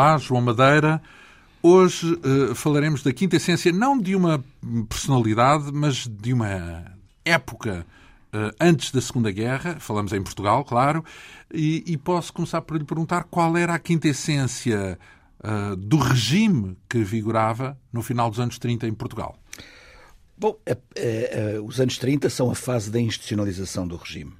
[0.00, 1.02] Olá, João Madeira.
[1.62, 4.42] Hoje uh, falaremos da quinta essência, não de uma
[4.88, 6.86] personalidade, mas de uma
[7.22, 7.86] época
[8.32, 9.76] uh, antes da Segunda Guerra.
[9.78, 11.04] Falamos em Portugal, claro.
[11.52, 14.98] E, e, posso começar por lhe perguntar qual era a quinta essência
[15.44, 19.36] uh, do regime que vigorava no final dos anos 30 em Portugal.
[20.34, 20.56] Bom,
[21.62, 24.39] os anos 30 são a fase da institucionalização do regime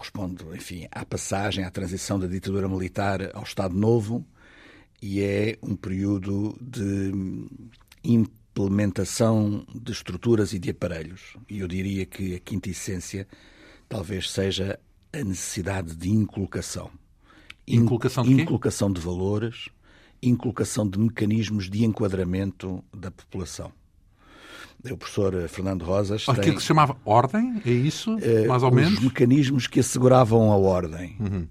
[0.00, 4.24] corresponde, enfim, à passagem, à transição da ditadura militar ao Estado Novo
[5.02, 7.12] e é um período de
[8.02, 11.36] implementação de estruturas e de aparelhos.
[11.48, 13.28] E eu diria que a quinta essência
[13.88, 14.80] talvez seja
[15.12, 16.90] a necessidade de inculcação.
[17.68, 18.42] Inculcação de quê?
[18.42, 19.68] Inculcação de valores,
[20.22, 23.70] inculcação de mecanismos de enquadramento da população.
[24.84, 26.22] O professor Fernando Rosas.
[26.22, 28.14] Aquilo tem, que se chamava ordem, é isso?
[28.14, 28.92] Uh, mais ou os menos?
[28.94, 31.16] Os mecanismos que asseguravam a ordem.
[31.20, 31.48] Uhum.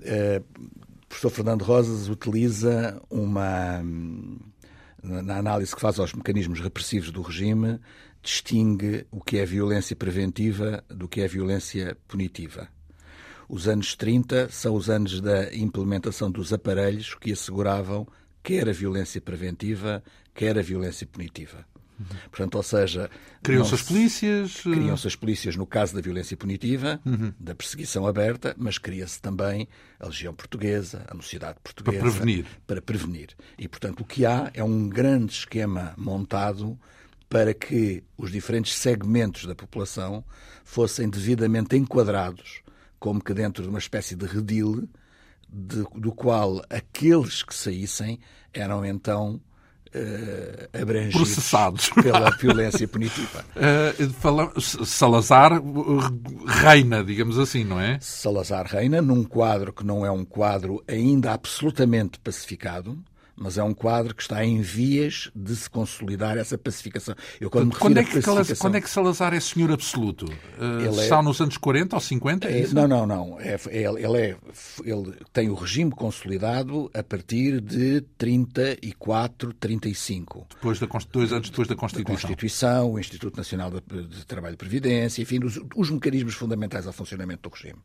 [0.00, 3.82] Uh, o professor Fernando Rosas utiliza uma.
[5.02, 7.78] Na análise que faz aos mecanismos repressivos do regime,
[8.22, 12.68] distingue o que é violência preventiva do que é violência punitiva.
[13.46, 18.06] Os anos 30 são os anos da implementação dos aparelhos que asseguravam
[18.44, 20.04] quer a violência preventiva,
[20.34, 21.66] quer a violência punitiva.
[22.30, 23.10] Portanto, ou seja.
[23.42, 24.58] Criam-se as polícias.
[24.58, 27.32] Eh, criam-se as polícias no caso da violência punitiva, uhum.
[27.38, 29.68] da perseguição aberta, mas cria-se também
[29.98, 31.98] a Legião Portuguesa, a Mocidade Portuguesa.
[31.98, 32.46] Para prevenir.
[32.66, 33.28] Para prevenir.
[33.58, 36.78] E, portanto, o que há é um grande esquema montado
[37.28, 40.24] para que os diferentes segmentos da população
[40.64, 42.62] fossem devidamente enquadrados,
[42.98, 44.88] como que dentro de uma espécie de redil,
[45.48, 48.18] de, do qual aqueles que saíssem
[48.52, 49.40] eram então
[49.94, 53.44] uh, abrangidos processados pela violência punitiva.
[53.56, 55.60] Uh, fala, Salazar
[56.46, 57.98] reina, digamos assim, não é?
[58.00, 62.98] Salazar reina num quadro que não é um quadro ainda absolutamente pacificado,
[63.36, 67.14] mas é um quadro que está em vias de se consolidar essa pacificação.
[67.40, 68.56] Eu, quando, quando, é, que, pacificação...
[68.56, 70.26] quando é que Salazar é senhor absoluto?
[70.26, 71.22] Uh, está é...
[71.22, 72.48] nos anos 40 ou 50?
[72.48, 73.40] É, é não, não, não.
[73.40, 74.36] É, é, ele, é,
[74.84, 80.46] ele tem o regime consolidado a partir de 34, 35.
[80.54, 82.14] Depois da, dois anos depois da Constituição.
[82.14, 86.86] A Constituição, o Instituto Nacional de, de Trabalho e Previdência, enfim, os, os mecanismos fundamentais
[86.86, 87.80] ao funcionamento do regime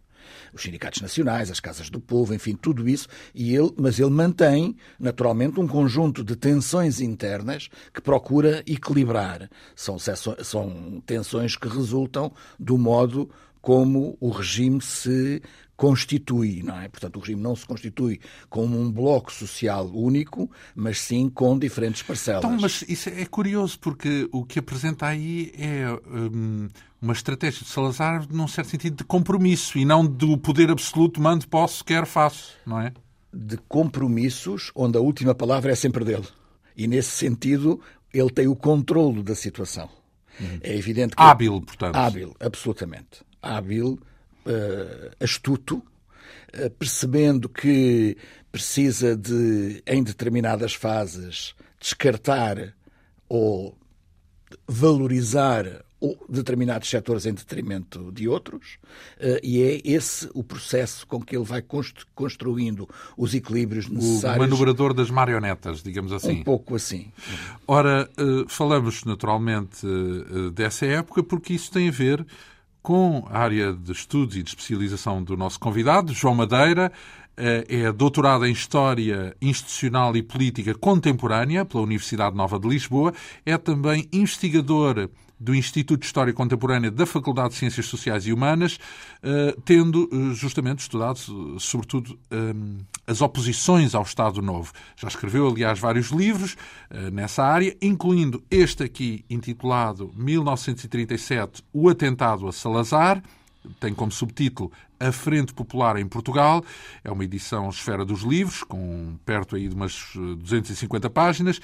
[0.53, 4.75] os sindicatos nacionais, as casas do povo, enfim, tudo isso, e ele, mas ele mantém,
[4.99, 9.49] naturalmente, um conjunto de tensões internas que procura equilibrar.
[9.75, 13.29] São, são tensões que resultam do modo
[13.61, 15.41] como o regime se
[15.79, 16.89] constitui, não é?
[16.89, 18.19] Portanto, o regime não se constitui
[18.49, 22.43] como um bloco social único, mas sim com diferentes parcelas.
[22.43, 26.67] Então, mas isso é curioso, porque o que apresenta aí é hum,
[27.01, 31.47] uma estratégia de Salazar, num certo sentido, de compromisso e não do poder absoluto, mando,
[31.47, 32.91] posso, quero, faço, não é?
[33.33, 36.27] De compromissos, onde a última palavra é sempre dele.
[36.75, 37.79] E, nesse sentido,
[38.13, 39.89] ele tem o controlo da situação.
[40.41, 40.59] Uhum.
[40.61, 41.21] É evidente que...
[41.21, 41.95] Hábil, portanto.
[41.95, 43.21] Hábil, absolutamente.
[43.41, 43.97] Hábil,
[44.45, 48.17] uh, astuto, uh, percebendo que
[48.51, 52.73] precisa de, em determinadas fases, descartar
[53.27, 53.77] ou
[54.67, 55.85] valorizar
[56.29, 58.77] determinados setores em detrimento de outros,
[59.19, 61.63] uh, e é esse o processo com que ele vai
[62.15, 64.37] construindo os equilíbrios necessários.
[64.37, 66.39] O manobrador das marionetas, digamos assim.
[66.39, 67.11] Um pouco assim.
[67.67, 68.09] Ora,
[68.47, 69.85] falamos naturalmente
[70.53, 72.25] dessa época porque isso tem a ver
[72.89, 76.91] com a área de estudos e de especialização do nosso convidado, João Madeira.
[77.37, 83.13] É doutorado em História Institucional e Política Contemporânea pela Universidade Nova de Lisboa.
[83.45, 85.07] É também investigador
[85.39, 88.77] do Instituto de História Contemporânea da Faculdade de Ciências Sociais e Humanas,
[89.23, 91.19] eh, tendo eh, justamente estudado,
[91.59, 92.53] sobretudo, eh,
[93.07, 94.73] as oposições ao Estado Novo.
[94.97, 96.55] Já escreveu, aliás, vários livros
[97.11, 103.23] nessa área, incluindo este aqui, intitulado 1937, O Atentado a Salazar,
[103.79, 106.63] tem como subtítulo A Frente Popular em Portugal.
[107.03, 111.59] É uma edição Esfera dos Livros, com perto aí de umas 250 páginas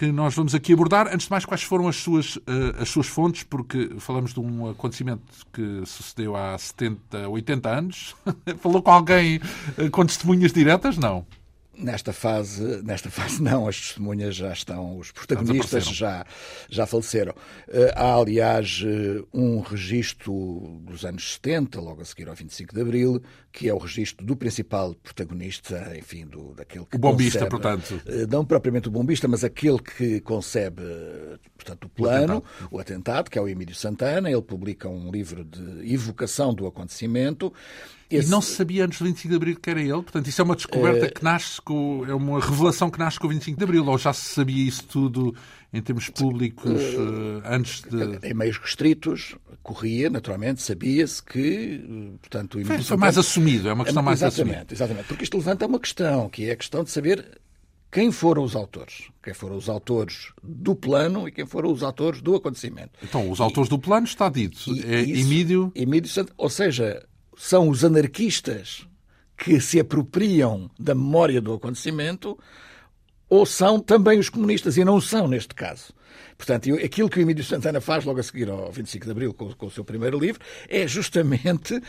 [0.00, 1.08] que nós vamos aqui abordar.
[1.08, 2.42] Antes de mais, quais foram as suas, uh,
[2.80, 3.42] as suas fontes?
[3.42, 5.20] Porque falamos de um acontecimento
[5.52, 8.16] que sucedeu há 70, 80 anos.
[8.60, 9.36] Falou com alguém
[9.76, 10.96] uh, com testemunhas diretas?
[10.96, 11.26] Não.
[11.80, 16.26] Nesta fase, nesta fase não, as testemunhas já estão, os protagonistas já,
[16.68, 17.34] já faleceram.
[17.68, 22.80] Eh, há, aliás, eh, um registro dos anos 70, logo a seguir ao 25 de
[22.80, 27.50] Abril, que é o registro do principal protagonista, enfim, do, daquele que O bombista, concebe,
[27.50, 28.02] portanto.
[28.06, 30.82] Eh, não propriamente o bombista, mas aquele que concebe,
[31.60, 34.30] portanto, o plano, o atentado, o atentado que é o Emílio Santana.
[34.30, 37.52] Ele publica um livro de evocação do acontecimento
[38.10, 38.28] Esse...
[38.28, 39.92] E não se sabia antes do 25 de Abril que era ele?
[39.92, 41.12] Portanto, isso é uma descoberta uh...
[41.12, 42.04] que nasce com.
[42.06, 44.84] É uma revelação que nasce com o 25 de Abril, ou já se sabia isso
[44.84, 45.34] tudo
[45.72, 47.42] em termos públicos uh...
[47.44, 48.26] antes de.
[48.26, 52.16] Em meios restritos, corria, naturalmente, sabia-se que.
[52.20, 54.74] Portanto, foi, foi mais assumido, é uma questão mais exatamente, assumida.
[54.74, 57.40] Exatamente, porque isto levanta uma questão, que é a questão de saber
[57.90, 59.08] quem foram os autores.
[59.22, 62.92] Quem foram os autores do plano e quem foram os autores do acontecimento.
[63.02, 64.58] Então, os autores e, do plano está dito.
[64.84, 65.72] É Emílio.
[65.74, 67.04] Emílio Santos, ou seja,
[67.36, 68.86] são os anarquistas
[69.36, 72.38] que se apropriam da memória do acontecimento
[73.28, 75.94] ou são também os comunistas, e não são neste caso.
[76.36, 79.52] Portanto, aquilo que o Emílio Santana faz logo a seguir ao 25 de Abril, com,
[79.52, 81.80] com o seu primeiro livro, é justamente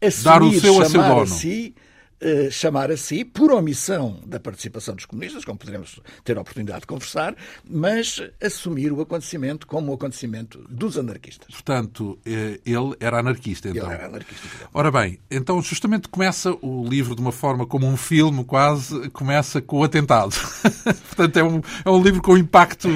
[0.00, 1.74] assumir, Dar o seu chamar a, a si
[2.22, 6.80] eh, chamar a si, por omissão da participação dos comunistas, como poderemos ter a oportunidade
[6.80, 7.34] de conversar,
[7.64, 11.48] mas assumir o acontecimento como o acontecimento dos anarquistas.
[11.50, 13.86] Portanto, eh, ele era anarquista, então.
[13.86, 14.48] Ele era anarquista.
[14.74, 19.62] Ora bem, então justamente começa o livro de uma forma como um filme, quase, começa
[19.62, 20.34] com o atentado.
[21.08, 22.88] Portanto, é um, é um livro com impacto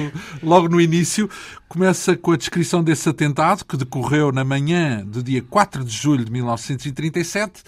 [0.43, 1.27] logo no início.
[1.67, 6.23] Começa com a descrição desse atentado, que decorreu na manhã do dia 4 de julho
[6.23, 7.63] de 1937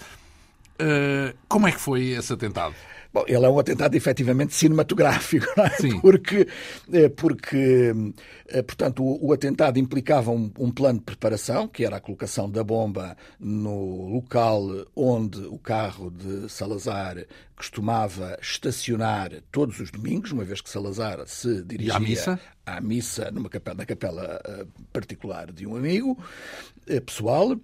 [0.80, 2.74] Uh, como é que foi esse atentado?
[3.12, 5.70] Bom, ele é um atentado efetivamente cinematográfico, não é?
[5.70, 5.98] Sim.
[6.00, 6.46] Porque,
[6.92, 7.92] eh, porque
[8.48, 12.50] eh, portanto, o, o atentado implicava um, um, plano de preparação, que era a colocação
[12.50, 14.62] da bomba no local
[14.94, 17.24] onde o carro de Salazar
[17.56, 23.30] costumava estacionar todos os domingos, uma vez que Salazar se dirigia à missa, à missa
[23.30, 24.40] numa capela, na capela
[24.92, 26.16] particular de um amigo
[27.06, 27.58] pessoal.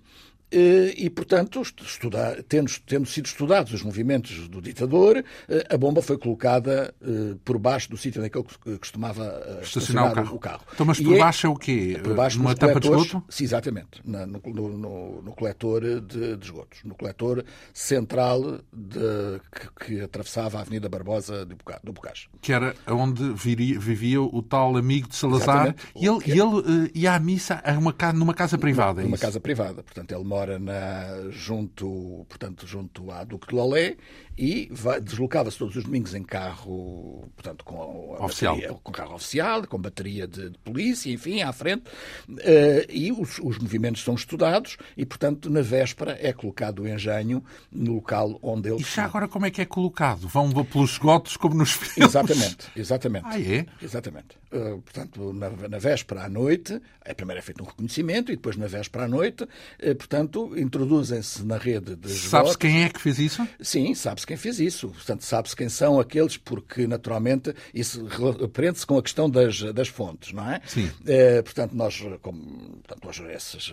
[0.57, 6.01] Eh, e, portanto, estudar, tendo, tendo, sido estudados os movimentos do ditador, eh, a bomba
[6.01, 10.37] foi colocada eh, por baixo do sítio onde ele costumava estacionar, o carro.
[10.37, 10.65] o, carro.
[10.73, 12.01] Então, mas por é baixo é, é o quê?
[12.01, 13.25] Por baixo Numa tampa de esgoto?
[13.29, 14.01] Sim, exatamente.
[14.05, 16.79] Na, no, no, no, coletor de, de, esgotos.
[16.85, 22.29] No coletor central de, que, que, atravessava a Avenida Barbosa do Bocage.
[22.41, 25.75] Que era onde viria, vivia o tal amigo de Salazar.
[25.97, 29.83] E ele, e ele ia à missa uma, numa casa privada, é Numa casa privada.
[29.83, 33.97] Portanto, ele mora mora na, junto, portanto, junto à Duque de Lolé
[34.37, 34.71] e
[35.03, 38.55] deslocava-se todos os domingos em carro, portanto, com, oficial.
[38.55, 41.85] Bateria, com carro oficial, com bateria de, de polícia, enfim, à frente,
[42.29, 42.41] uh,
[42.89, 47.95] e os, os, movimentos são estudados e, portanto, na véspera é colocado o engenho no
[47.95, 48.81] local onde ele...
[48.81, 50.27] E já agora como é que é colocado?
[50.27, 51.97] Vão pelos esgotos como nos filmes?
[51.97, 53.27] Exatamente, exatamente.
[53.27, 53.67] Ah, é?
[53.81, 54.37] Exatamente.
[54.53, 58.57] Uh, portanto, na, na, véspera à noite, é primeiro é feito um reconhecimento e depois
[58.57, 63.19] na véspera à noite, uh, portanto, introduzem-se na rede de Sabe-se quem é que fez
[63.19, 63.47] isso?
[63.61, 64.89] Sim, sabe-se quem fez isso.
[64.89, 68.07] Portanto, sabe-se quem são aqueles, porque, naturalmente, isso
[68.53, 70.61] prende-se com a questão das, das fontes, não é?
[70.67, 70.91] Sim.
[71.07, 72.43] É, portanto, nós, como,
[72.87, 73.73] portanto, nós esses,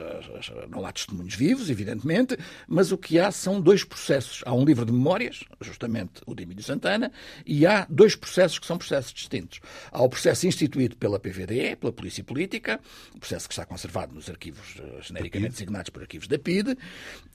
[0.70, 4.41] não há testemunhos vivos, evidentemente, mas o que há são dois processos.
[4.46, 7.12] Há um livro de memórias, justamente o de Emílio Santana,
[7.46, 9.60] e há dois processos que são processos distintos.
[9.91, 12.79] Há o processo instituído pela PVDE, pela Polícia Política,
[13.15, 16.77] o processo que está conservado nos arquivos eh, genericamente designados por arquivos da PIDE,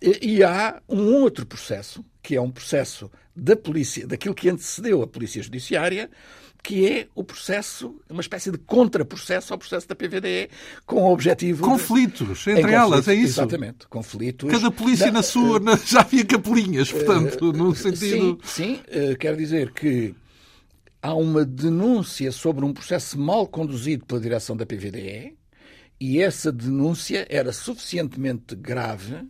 [0.01, 5.07] e há um outro processo que é um processo da polícia, daquilo que antecedeu a
[5.07, 6.11] polícia judiciária,
[6.61, 10.51] que é o processo, uma espécie de contraprocesso ao processo da PVDE,
[10.85, 11.63] com o objetivo.
[11.63, 12.51] Conflitos de...
[12.51, 13.39] entre elas, é isso?
[13.41, 14.51] Exatamente, conflitos.
[14.51, 15.61] Cada polícia na sua.
[15.61, 18.41] Uh, já havia capelinhas, portanto, uh, no sentido.
[18.43, 20.13] Sim, sim uh, quero dizer que
[21.01, 25.37] há uma denúncia sobre um processo mal conduzido pela direção da PVDE
[26.01, 29.29] e essa denúncia era suficientemente grave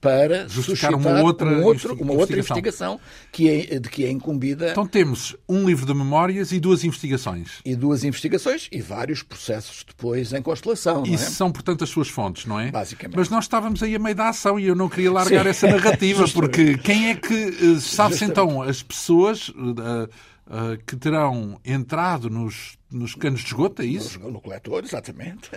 [0.00, 2.98] para justificar uma outra, um outro, uma outra investigação
[3.30, 4.70] que é, de que é incumbida.
[4.70, 7.60] Então temos um livro de memórias e duas investigações.
[7.64, 11.02] E duas investigações e vários processos depois em constelação.
[11.04, 11.30] Isso é?
[11.30, 12.70] são, portanto, as suas fontes, não é?
[12.70, 13.16] Basicamente.
[13.16, 15.50] Mas nós estávamos aí a meio da ação e eu não queria largar Sim.
[15.50, 17.34] essa narrativa, porque quem é que.
[17.34, 19.48] Eh, Sabe-se então as pessoas.
[19.50, 20.08] Uh,
[20.50, 24.18] uh, que terão entrado nos, nos canos de esgoto, é isso?
[24.18, 25.50] No, no coletor, exatamente.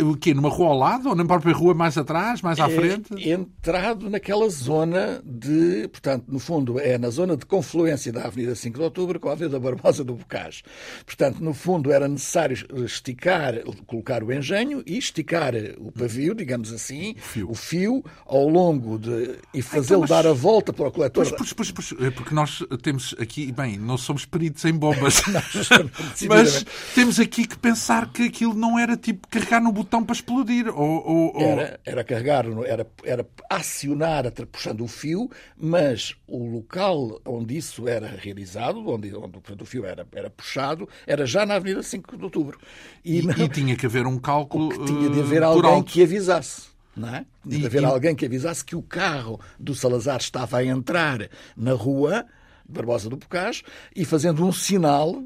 [0.00, 0.34] Uh, o quê?
[0.34, 3.28] Numa rua ao lado ou na própria rua mais atrás, mais à é, frente?
[3.28, 8.78] Entrado naquela zona de, portanto, no fundo, é na zona de confluência da Avenida 5
[8.78, 10.62] de Outubro com a Avenida Barbosa do Bocage.
[11.04, 13.54] Portanto, no fundo, era necessário esticar,
[13.86, 18.98] colocar o engenho e esticar o pavio, digamos assim, o fio, o fio ao longo
[18.98, 19.36] de.
[19.54, 21.26] e fazê-lo então, dar a volta para o coletor.
[21.36, 25.22] Pois, pois, pois, é porque nós temos aqui, bem, não somos peritos em bombas,
[26.28, 26.55] mas
[26.94, 30.68] temos aqui que pensar que aquilo não era tipo carregar no botão para explodir.
[30.68, 37.56] Ou, ou, Era, era carregar, era, era acionar puxando o fio, mas o local onde
[37.56, 42.16] isso era realizado, onde, onde o fio era, era puxado, era já na Avenida 5
[42.16, 42.58] de Outubro.
[43.04, 43.34] E, e, não...
[43.36, 44.84] e tinha que haver um cálculo.
[44.84, 46.76] tinha de haver alguém que avisasse.
[46.96, 47.26] Não é?
[47.46, 51.28] Tinha de haver e, alguém que avisasse que o carro do Salazar estava a entrar
[51.56, 52.24] na rua
[52.68, 53.62] Barbosa do Bocage
[53.94, 55.22] e fazendo um sinal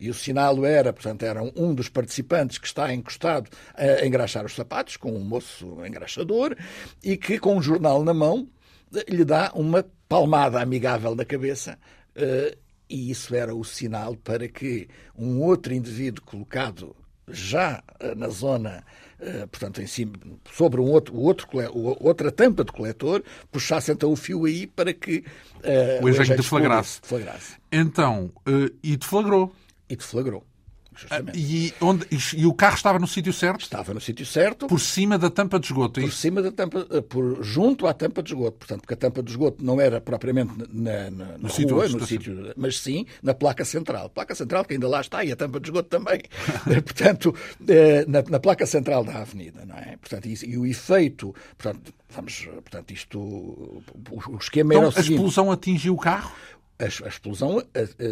[0.00, 4.54] e o sinal era, portanto, era um dos participantes que está encostado a engraxar os
[4.54, 6.56] sapatos, com um moço engraxador,
[7.02, 8.48] e que, com um jornal na mão,
[9.08, 11.78] lhe dá uma palmada amigável na cabeça.
[12.14, 12.56] Eh,
[12.88, 16.96] e isso era o sinal para que um outro indivíduo colocado
[17.28, 18.82] já eh, na zona,
[19.20, 20.14] eh, portanto, em cima,
[20.50, 21.46] sobre um outro, outro,
[22.00, 27.00] outra tampa de coletor, puxasse então o fio aí para que uh, o engenho deflagrasse.
[27.02, 27.56] deflagrasse.
[27.70, 29.52] Então, uh, e deflagrou.
[29.88, 30.44] E deflagrou.
[31.10, 33.60] Ah, e, onde, e, o carro estava no sítio certo?
[33.60, 34.66] Estava no sítio certo.
[34.66, 36.00] Por cima da tampa de esgoto?
[36.00, 38.58] É por cima da tampa, eh, por, junto à tampa de esgoto.
[38.58, 41.98] Portanto, porque a tampa de esgoto não era propriamente na, na, na no rua, sítio,
[41.98, 44.10] no sítio, mas sim na placa central.
[44.10, 46.20] Placa central que ainda lá está e a tampa de esgoto também.
[46.68, 47.34] Eh, portanto,
[47.66, 49.96] eh, na, na, placa central da avenida, não é?
[49.96, 53.82] Portanto, e, e o efeito, portanto, vamos, portanto, isto, o,
[54.28, 55.12] o esquema então, era o seguinte.
[55.12, 56.32] A explosão atingiu o carro?
[56.78, 57.62] A, explosão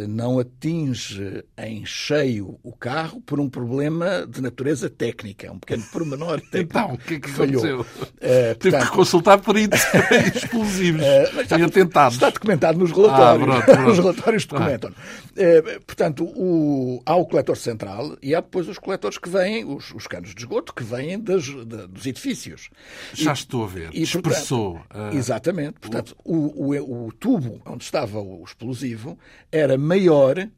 [0.08, 6.40] não atinge em cheio o carro por um problema de natureza técnica, um pequeno pormenor
[6.50, 7.80] técnico então, o que é que falhou.
[7.80, 9.80] Uh, portanto, Teve que consultar peritos
[10.34, 12.14] explosivos uh, está, atentados.
[12.14, 13.48] Está documentado nos relatórios.
[13.48, 13.90] Ah, pronto, pronto.
[13.90, 14.90] Os relatórios documentam.
[14.90, 19.92] Uh, portanto, o, há o coletor central e há depois os coletores que vêm, os,
[19.94, 22.68] os canos de esgoto, que vêm das, de, dos edifícios.
[23.14, 23.90] Já e, estou a ver.
[23.92, 24.80] E, Expressou.
[24.88, 25.74] Portanto, exatamente.
[25.80, 29.18] Portanto, o, o, o tubo onde estava os explosivo
[29.52, 30.48] era maior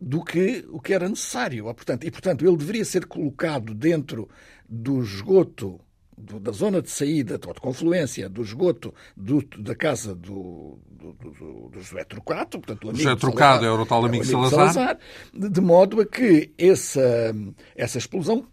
[0.00, 1.64] do que o que era necessário.
[1.64, 4.28] Portanto, e, portanto, ele deveria ser colocado dentro
[4.68, 5.80] do esgoto,
[6.16, 11.12] do, da zona de saída, ou de confluência do esgoto do, da casa do, do,
[11.12, 14.50] do, do José Trocado, portanto, o José Trocado é o tal amigo, é o amigo
[14.50, 14.72] Salazar.
[14.72, 14.98] Salazar
[15.34, 17.34] de, de modo a que essa,
[17.74, 18.46] essa explosão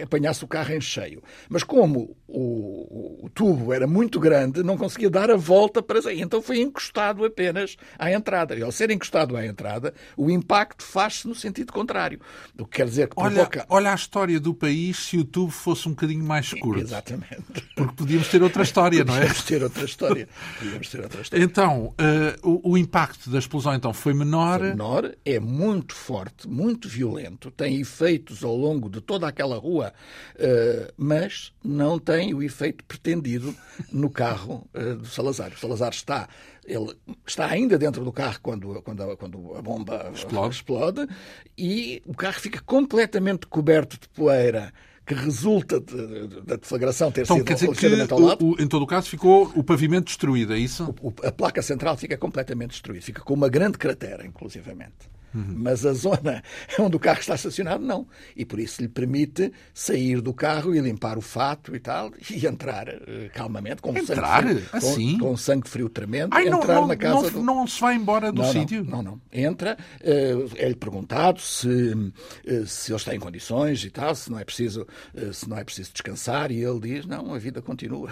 [0.00, 1.22] apanhasse o carro em cheio.
[1.48, 6.20] Mas como o, o, tubo era muito grande, não conseguia dar a volta para sair.
[6.20, 8.54] Então foi encostado apenas à entrada.
[8.54, 12.20] E ao ser encostado à entrada, o impacto faz-se no sentido contrário.
[12.58, 13.60] O que quer dizer que provoca...
[13.60, 16.82] olha, olha a história do país se o tubo fosse um bocadinho mais curto.
[16.82, 17.62] Exatamente.
[17.74, 19.20] Porque podíamos ter outra história, não é?
[19.20, 20.28] Podíamos ter outra história.
[20.58, 21.44] Podíamos ter outra história.
[21.44, 24.58] Então, uh, o, o, impacto da explosão então foi menor.
[24.60, 29.87] Foi menor, é muito forte, muito violento, tem efeitos ao longo de toda aquela rua,
[29.88, 33.54] uh, mas não tem o efeito pretendido
[33.92, 35.52] no carro uh, do Salazar.
[35.52, 36.28] O Salazar está,
[36.64, 36.94] ele
[37.26, 40.54] está ainda dentro do carro quando, quando, a, quando a bomba explode.
[40.54, 41.08] explode
[41.56, 44.72] e o carro fica completamente coberto de poeira
[45.08, 47.74] que resulta da deflagração ter então, sido quer dizer
[48.06, 48.44] que, ao lado.
[48.44, 50.94] O, o, em todo o caso, ficou o pavimento destruído, é isso?
[51.00, 55.08] O, a placa central fica completamente destruída, fica com uma grande cratera, inclusivamente.
[55.34, 55.54] Uhum.
[55.56, 56.42] Mas a zona
[56.78, 58.06] onde o carro está estacionado, não.
[58.36, 62.46] E por isso lhe permite sair do carro e limpar o fato e tal, e
[62.46, 64.42] entrar uh, calmamente, com entrar?
[64.42, 65.18] sangue frio, assim?
[65.18, 67.42] com, com sangue frio tremendo, Ai, entrar não, na casa não, do...
[67.42, 68.84] não se vai embora do não, sítio?
[68.84, 69.20] Não, não, não.
[69.32, 74.38] Entra, uh, é-lhe perguntado se, uh, se ele está em condições e tal, se não
[74.38, 74.86] é preciso,
[75.32, 78.10] se não é preciso descansar, e ele diz, não, a vida continua.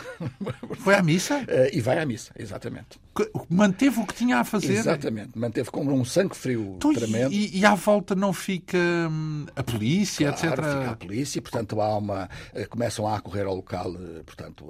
[0.79, 1.45] Foi à missa?
[1.73, 3.06] e vai à missa, exatamente.
[3.49, 4.75] Manteve o que tinha a fazer?
[4.75, 7.33] Exatamente, manteve com um sangue frio então, tremendo.
[7.33, 10.65] E, e à volta não fica hum, a polícia, claro, etc?
[10.65, 14.67] Fica a polícia, portanto há uma, eh, começam a acorrer ao local eh, portanto,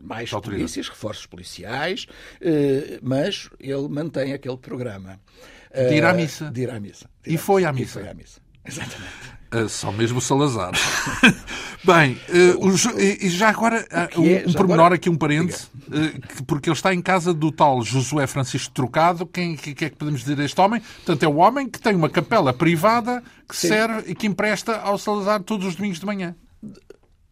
[0.00, 2.06] mais polícias, reforços policiais,
[2.40, 5.20] eh, mas ele mantém aquele programa.
[5.74, 6.50] De ir à missa.
[6.50, 7.08] De ir à missa.
[7.26, 8.00] E foi à missa.
[8.00, 8.47] E foi à missa.
[8.68, 9.28] Exatamente.
[9.52, 10.72] Uh, só mesmo Salazar.
[11.82, 14.94] Bem, uh, os, e já agora, uh, um, é, um pormenor agora?
[14.96, 15.56] aqui, um parente,
[16.46, 19.26] porque ele está em casa do tal Josué Francisco Trocado.
[19.26, 20.82] Quem que, que é que podemos dizer a este homem?
[20.96, 23.68] Portanto, é o homem que tem uma capela privada que Sim.
[23.68, 26.36] serve e que empresta ao Salazar todos os domingos de manhã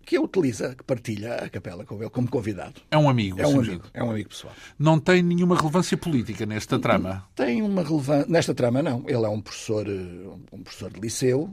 [0.06, 2.80] que utiliza, que partilha a capela com ele como convidado.
[2.90, 3.40] É um amigo.
[3.40, 4.54] É um amigo, é um amigo pessoal.
[4.78, 7.28] Não tem nenhuma relevância política nesta trama?
[7.34, 8.25] Tem uma relevância...
[8.28, 9.02] Nesta trama, não.
[9.08, 9.84] Ele é um professor,
[10.52, 11.52] um professor de liceu,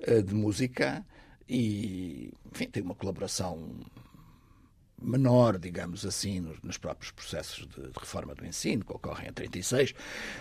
[0.00, 1.04] eh, de música
[1.46, 3.58] e, enfim, tem uma colaboração
[5.00, 9.94] menor, digamos assim, nos, próprios processos de, reforma do ensino, que ocorrem em 36,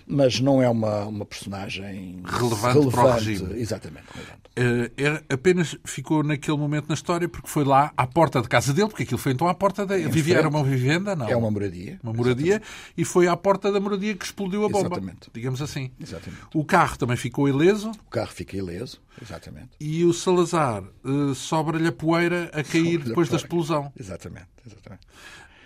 [0.06, 3.60] mas não é uma, uma personagem relevante, relevante para o regime.
[3.60, 4.06] Exatamente.
[4.13, 4.39] Relevante.
[4.60, 8.89] Uh, apenas ficou naquele momento na história porque foi lá à porta de casa dele,
[8.89, 9.96] porque aquilo foi então à porta da...
[9.98, 11.28] Vivia, era uma vivenda, não?
[11.28, 12.00] É uma moradia.
[12.04, 12.94] Uma moradia, exatamente.
[12.98, 14.88] e foi à porta da moradia que explodiu a bomba.
[14.88, 15.30] Exatamente.
[15.34, 15.92] Digamos assim.
[16.00, 16.42] Exatamente.
[16.54, 17.92] O carro também ficou ileso.
[17.92, 19.70] O carro fica ileso, exatamente.
[19.80, 23.92] E o Salazar uh, sobra-lhe a poeira a cair depois da explosão.
[23.98, 24.48] Exatamente.
[24.66, 25.06] exatamente.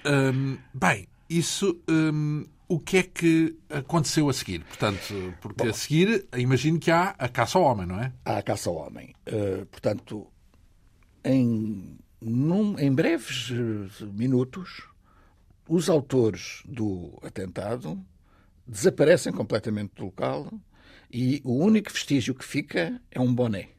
[0.05, 1.79] Um, bem, isso...
[1.89, 4.63] Um, o que é que aconteceu a seguir?
[4.63, 8.11] Portanto, porque Bom, a seguir, imagino que há a caça ao homem, não é?
[8.25, 9.13] Há a caça ao homem.
[9.27, 10.25] Uh, portanto,
[11.23, 13.49] em num, em breves
[14.13, 14.87] minutos,
[15.67, 18.03] os autores do atentado
[18.65, 20.51] desaparecem completamente do local
[21.13, 23.69] e o único vestígio que fica é um boné.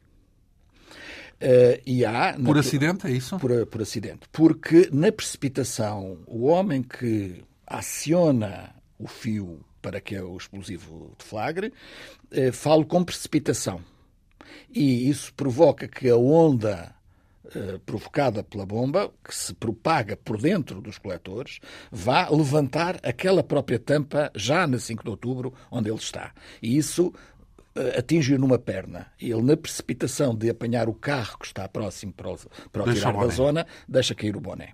[1.35, 3.37] Uh, e há, por na, acidente, é isso?
[3.37, 4.21] Por, por acidente.
[4.31, 11.73] Porque na precipitação, o homem que aciona o fio para que o explosivo deflagre,
[12.31, 13.81] uh, fala com precipitação.
[14.73, 16.95] E isso provoca que a onda
[17.55, 21.59] uh, provocada pela bomba, que se propaga por dentro dos coletores,
[21.91, 26.33] vá levantar aquela própria tampa já na 5 de outubro, onde ele está.
[26.61, 27.13] E isso
[27.75, 29.07] eh, atinge-o numa perna.
[29.19, 32.37] E ele, na precipitação de apanhar o carro que está próximo para o,
[32.71, 34.73] para o tirar da zona, deixa cair o boné.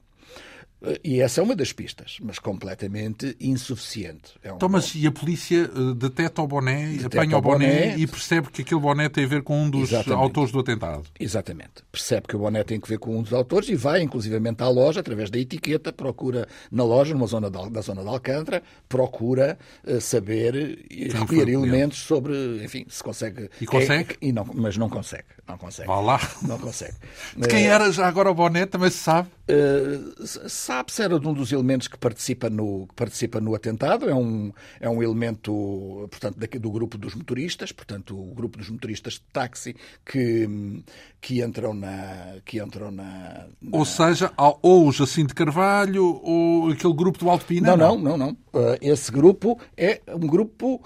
[1.03, 4.33] E essa é uma das pistas, mas completamente insuficiente.
[4.43, 7.67] É um então, mas e a polícia eh, deteta o boné, deteta apanha o boné,
[7.67, 10.23] boné, e percebe que aquele boné tem a ver com um dos Exatamente.
[10.23, 11.03] autores do atentado?
[11.19, 11.83] Exatamente.
[11.91, 14.69] Percebe que o boné tem a ver com um dos autores e vai, inclusivamente, à
[14.69, 19.59] loja, através da etiqueta, procura na loja, numa zona de, da zona de Alcântara, procura
[19.85, 23.51] uh, saber e recolher elementos sobre, enfim, se consegue.
[23.61, 24.13] E consegue?
[24.13, 25.25] É, e não, mas não consegue.
[25.47, 25.88] Não consegue.
[25.88, 26.19] Vá lá.
[26.41, 26.95] Não consegue.
[27.35, 29.29] De quem eh, era já agora o boné, também se sabe?
[29.50, 34.15] Uh, sabe-se era de um dos elementos que participa no, que participa no atentado, é
[34.15, 39.21] um, é um elemento, portanto, do grupo dos motoristas, portanto, o grupo dos motoristas de
[39.34, 40.81] táxi que,
[41.19, 42.38] que entram na...
[42.45, 43.77] Que entram na, na...
[43.77, 44.31] Ou seja,
[44.62, 47.75] ou o Jacinto Carvalho ou aquele grupo do Alto Pina?
[47.75, 48.29] Não, não, não, não.
[48.53, 50.81] Uh, esse grupo é um grupo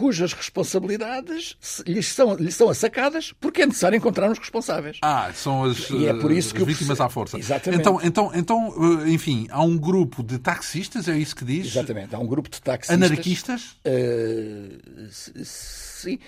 [0.00, 4.96] cujas responsabilidades lhes são, lhes são assacadas porque é necessário encontrar os responsáveis.
[5.02, 7.36] Ah, são as, e é por isso que vítimas à força.
[7.36, 7.82] Exatamente.
[7.82, 11.66] Então, então, então, eh, enfim, há um grupo de taxistas, é isso que diz?
[11.66, 12.96] Exatamente, há um grupo de taxistas.
[12.96, 13.76] Anarquistas?
[13.84, 15.06] Uh,
[15.44, 16.18] sim.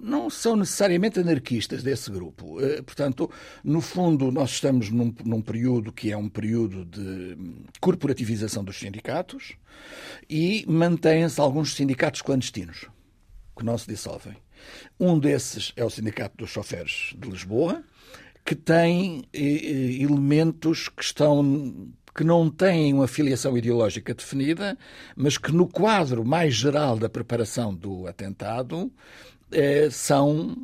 [0.00, 2.60] Não são necessariamente anarquistas desse grupo.
[2.60, 3.30] Eh, portanto,
[3.64, 7.36] no fundo, nós estamos num, num, período que é um período de
[7.80, 9.56] corporativização dos sindicatos
[10.28, 12.86] e mantêm-se alguns sindicatos clandestinos
[13.56, 14.36] que não se dissolvem.
[14.98, 17.82] Um desses é o Sindicato dos Choferes de Lisboa,
[18.44, 24.76] que tem eh, eh, elementos que estão que não têm uma filiação ideológica definida,
[25.14, 28.90] mas que no quadro mais geral da preparação do atentado
[29.52, 30.56] eh, são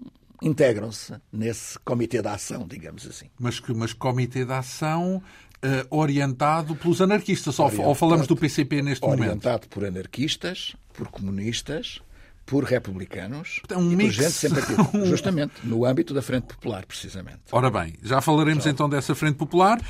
[0.42, 3.26] integram-se nesse comitê de ação, digamos assim.
[3.38, 5.22] Mas que mas comitê de ação
[5.64, 9.46] uh, orientado pelos anarquistas, orientado, ou falamos do PCP neste orientado momento?
[9.46, 12.02] Orientado por anarquistas, por comunistas,
[12.44, 14.16] por republicanos é um mix.
[14.16, 15.06] por gente sem partido.
[15.06, 17.40] Justamente, no âmbito da Frente Popular, precisamente.
[17.50, 18.70] Ora bem, já falaremos já.
[18.70, 19.80] então dessa Frente Popular.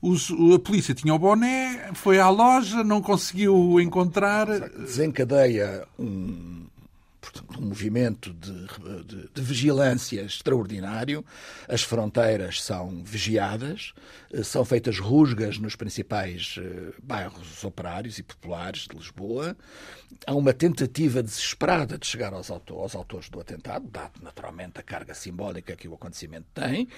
[0.00, 4.46] Os, a polícia tinha o boné, foi à loja, não conseguiu encontrar.
[4.78, 6.66] Desencadeia um,
[7.42, 8.66] portanto, um movimento de,
[9.04, 11.24] de, de, vigilância extraordinário.
[11.68, 13.92] As fronteiras são vigiadas,
[14.32, 19.56] eh, são feitas rusgas nos principais eh, bairros operários e populares de Lisboa.
[20.26, 25.14] Há uma tentativa desesperada de chegar aos, aos autores do atentado, dado naturalmente a carga
[25.14, 26.88] simbólica que o acontecimento tem.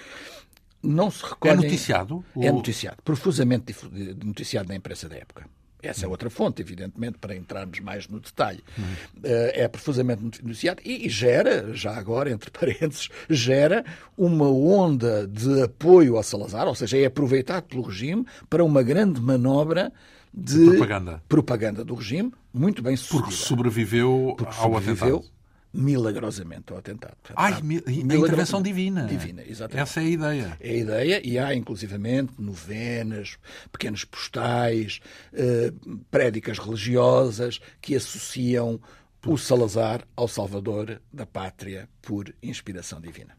[0.81, 1.53] Não se recolhe.
[1.53, 2.25] É noticiado?
[2.39, 3.75] É noticiado, profusamente
[4.23, 5.49] noticiado na imprensa da época.
[5.87, 8.63] Essa é outra fonte, evidentemente, para entrarmos mais no detalhe.
[8.77, 8.83] Uhum.
[9.23, 13.85] É profusamente noticiado e gera, já agora, entre parênteses, gera
[14.17, 19.21] uma onda de apoio ao Salazar, ou seja, é aproveitado pelo regime para uma grande
[19.21, 19.91] manobra
[20.33, 23.23] de propaganda, propaganda do regime, muito bem sucedida.
[23.23, 25.36] Porque sobreviveu Porque ao sobreviveu atentado
[25.77, 27.15] milagrosamente ao atentado.
[27.35, 29.05] Ai, a intervenção divina.
[29.05, 29.83] Divina, exatamente.
[29.83, 30.57] Essa é a ideia.
[30.59, 33.37] É a ideia, e há inclusivamente novenas,
[33.71, 34.99] pequenos postais,
[35.33, 35.71] eh,
[36.09, 38.81] prédicas religiosas que associam
[39.25, 43.37] o Salazar ao Salvador da pátria por inspiração divina.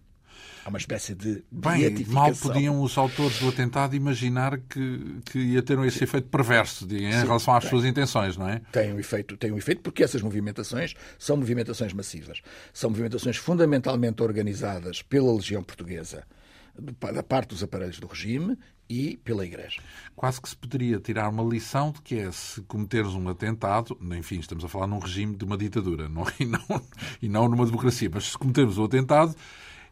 [0.68, 5.62] Há uma espécie de Bem, mal podiam os autores do atentado imaginar que, que ia
[5.62, 7.70] ter esse efeito perverso de, em Sim, relação às tem.
[7.70, 8.60] suas intenções, não é?
[8.70, 12.42] Tem um, efeito, tem um efeito porque essas movimentações são movimentações massivas.
[12.70, 16.22] São movimentações fundamentalmente organizadas pela Legião Portuguesa,
[16.78, 18.58] da parte dos aparelhos do regime
[18.90, 19.80] e pela Igreja.
[20.14, 24.38] Quase que se poderia tirar uma lição de que é se cometeres um atentado, enfim,
[24.38, 26.82] estamos a falar num regime de uma ditadura não, e, não,
[27.22, 29.34] e não numa democracia, mas se cometermos um atentado,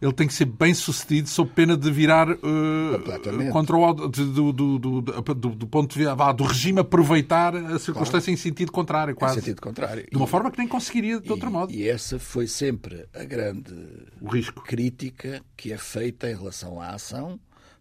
[0.01, 4.79] ele tem que ser bem sucedido sob pena de virar uh, contra o do, do,
[4.79, 8.31] do, do, ponto de vista do regime aproveitar a circunstância claro.
[8.31, 9.39] em sentido contrário, quase.
[9.39, 10.07] Em sentido contrário.
[10.11, 11.73] De uma e, forma que nem conseguiria de outro modo.
[11.73, 13.75] E essa foi sempre a grande
[14.21, 14.63] o risco.
[14.63, 17.39] crítica que é feita em relação à ação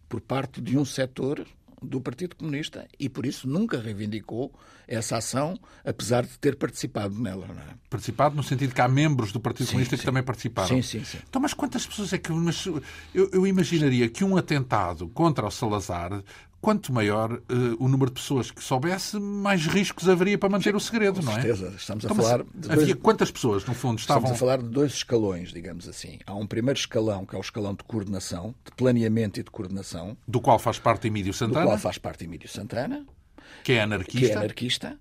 [0.08, 1.44] por parte de um setor
[1.86, 4.52] do Partido Comunista e por isso nunca reivindicou
[4.88, 7.46] essa ação, apesar de ter participado nela.
[7.46, 7.74] É?
[7.90, 10.00] Participado no sentido que há membros do Partido sim, Comunista sim.
[10.00, 10.68] que também participaram.
[10.68, 11.18] Sim, sim, sim.
[11.28, 12.30] Então, mas quantas pessoas é que.
[12.30, 12.82] Mas eu,
[13.14, 16.22] eu imaginaria que um atentado contra o Salazar
[16.60, 17.42] quanto maior uh,
[17.78, 21.32] o número de pessoas que soubesse, mais riscos haveria para manter o segredo, Com não
[21.32, 21.42] é?
[21.42, 21.74] certeza.
[21.76, 22.80] Estamos a então, falar de dois...
[22.80, 24.22] Havia quantas pessoas, no fundo, estavam...
[24.24, 26.18] Estamos a falar de dois escalões, digamos assim.
[26.26, 30.16] Há um primeiro escalão, que é o escalão de coordenação, de planeamento e de coordenação.
[30.26, 31.60] Do qual faz parte Emílio Santana.
[31.60, 33.06] Do qual faz parte Emílio Santana.
[33.62, 34.26] Que é anarquista.
[34.26, 35.00] Que é anarquista.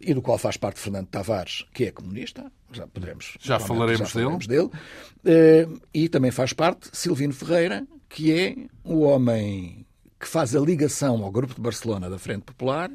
[0.00, 2.50] E do qual faz parte Fernando Tavares, que é comunista.
[2.72, 3.36] Já poderemos...
[3.38, 4.70] Já falaremos, já falaremos dele.
[5.24, 5.74] dele.
[5.74, 9.86] Uh, e também faz parte Silvino Ferreira, que é o homem
[10.20, 12.90] que faz a ligação ao Grupo de Barcelona da Frente Popular,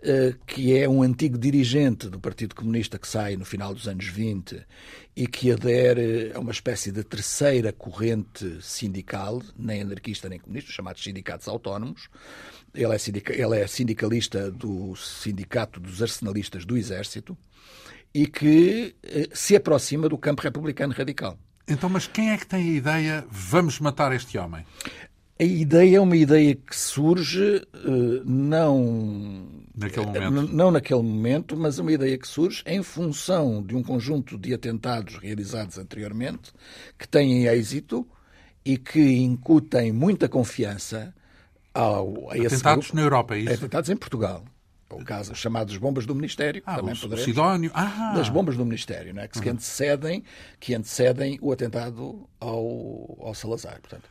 [0.00, 4.06] eh, que é um antigo dirigente do Partido Comunista que sai no final dos anos
[4.06, 4.64] 20
[5.16, 11.02] e que adere a uma espécie de terceira corrente sindical, nem anarquista nem comunista, chamados
[11.02, 12.08] sindicatos autónomos.
[12.72, 13.32] Ele é, sindica...
[13.32, 17.36] ele é sindicalista do Sindicato dos Arsenalistas do Exército
[18.14, 21.36] e que eh, se aproxima do campo republicano radical.
[21.66, 24.64] Então, mas quem é que tem a ideia vamos matar este homem?
[25.42, 30.52] A ideia é uma ideia que surge uh, não naquele momento.
[30.54, 35.16] não naquele momento, mas uma ideia que surge em função de um conjunto de atentados
[35.16, 36.52] realizados anteriormente
[36.96, 38.06] que têm êxito
[38.64, 41.12] e que incutem muita confiança
[41.74, 42.96] ao, a esse Atentados grupo.
[42.96, 43.54] na Europa, é isso?
[43.54, 44.44] Atentados em Portugal.
[44.90, 47.24] O caso chamados bombas do Ministério, ah, também o, poderemos.
[47.24, 47.72] Sidónio.
[47.74, 48.12] Ah.
[48.14, 49.26] Das bombas do Ministério, não é?
[49.26, 49.54] que, uhum.
[49.54, 50.22] antecedem,
[50.60, 53.80] que antecedem o atentado ao, ao Salazar.
[53.80, 54.04] Portanto,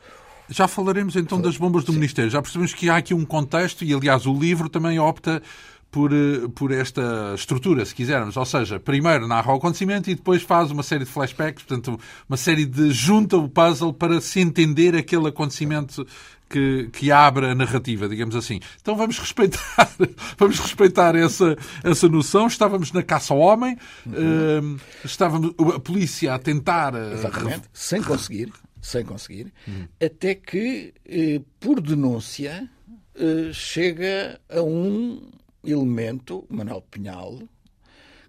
[0.52, 1.98] já falaremos então das bombas do Sim.
[1.98, 2.30] Ministério.
[2.30, 5.42] Já percebemos que há aqui um contexto e, aliás, o livro também opta
[5.90, 8.36] por, eh, por esta estrutura, se quisermos.
[8.36, 12.36] Ou seja, primeiro narra o acontecimento e depois faz uma série de flashbacks, portanto, uma
[12.36, 16.06] série de junta o puzzle para se entender aquele acontecimento
[16.48, 18.60] que, que abre a narrativa, digamos assim.
[18.80, 19.90] Então vamos respeitar,
[20.36, 22.46] vamos respeitar essa, essa noção.
[22.46, 24.74] Estávamos na caça ao homem, uhum.
[24.74, 26.94] uh, estávamos a polícia a tentar.
[26.94, 29.86] Eh, Exatamente, sem conseguir sem conseguir, uhum.
[30.04, 32.68] até que, eh, por denúncia,
[33.14, 35.30] eh, chega a um
[35.64, 37.38] elemento, Manuel Pinhal,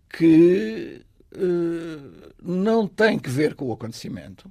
[0.07, 1.01] que
[1.33, 4.49] eh, não tem que ver com o acontecimento,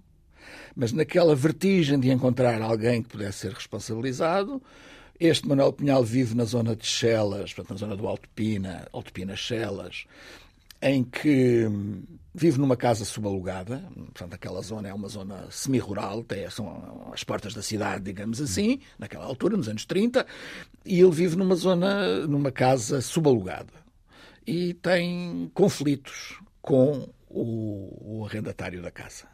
[0.74, 4.60] mas naquela vertigem de encontrar alguém que pudesse ser responsabilizado,
[5.20, 9.12] este Manuel Pinhal vive na zona de Chelas, portanto, na zona do Alto Pina, Alto
[9.12, 10.04] Pina Chelas,
[10.80, 11.68] em que
[12.34, 17.62] vive numa casa subalugada, portanto, aquela zona é uma zona semi-rural, são as portas da
[17.62, 20.26] cidade, digamos assim, naquela altura, nos anos 30,
[20.84, 23.72] e ele vive numa zona, numa casa subalugada.
[24.46, 29.26] E tem conflitos com o, o arrendatário da casa.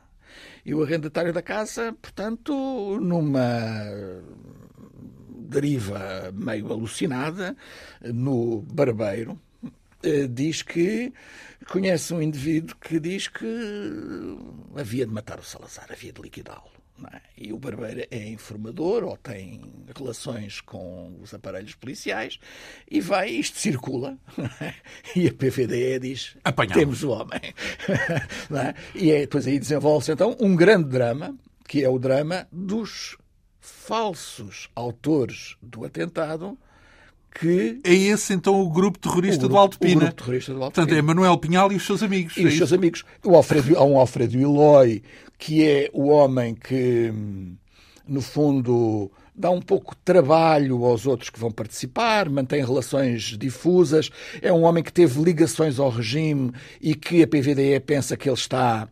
[0.65, 3.87] E o arrendatário da casa, portanto, numa
[5.49, 7.57] deriva meio alucinada,
[8.03, 9.41] no barbeiro,
[10.03, 11.13] eh, diz que
[11.69, 13.47] conhece um indivíduo que diz que
[14.77, 16.79] havia de matar o Salazar, havia de liquidá-lo.
[17.13, 17.21] É?
[17.37, 19.63] E o Barbeiro é informador ou tem
[19.97, 22.41] relações com os aparelhos policiais
[22.91, 24.19] e vai, isto circula,
[24.61, 24.75] é?
[25.15, 26.77] e a PVDE diz: Apanhamos.
[26.77, 27.41] temos o homem.
[28.51, 28.75] É?
[28.95, 31.37] E é, depois aí desenvolve-se então um grande drama,
[31.69, 33.17] que é o drama dos
[33.61, 36.59] falsos autores do atentado
[37.35, 37.81] que...
[37.85, 39.97] É esse, então, o grupo terrorista o grupo, do Alto Pina.
[39.97, 40.99] O grupo terrorista do Alto Portanto, Pina.
[40.99, 42.37] é Manuel Pinhal e os seus amigos.
[42.37, 43.05] E é os seus amigos.
[43.25, 45.03] O Alfredo, há um Alfredo Eloy,
[45.39, 47.13] que é o homem que,
[48.07, 54.11] no fundo, dá um pouco de trabalho aos outros que vão participar, mantém relações difusas,
[54.43, 58.35] é um homem que teve ligações ao regime e que a PVDE pensa que ele
[58.35, 58.89] está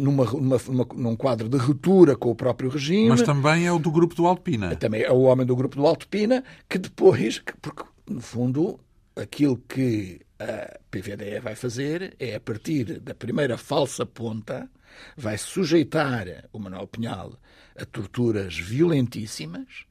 [0.00, 3.08] numa, numa, numa, num quadro de ruptura com o próprio regime.
[3.08, 4.74] Mas também é o do grupo do Alpina.
[4.76, 8.78] Também é o homem do grupo do Alpina, que depois, porque no fundo,
[9.16, 14.68] aquilo que a PVDE vai fazer é, a partir da primeira falsa ponta,
[15.16, 17.34] vai sujeitar o Manuel Pinhal
[17.76, 19.86] a torturas violentíssimas,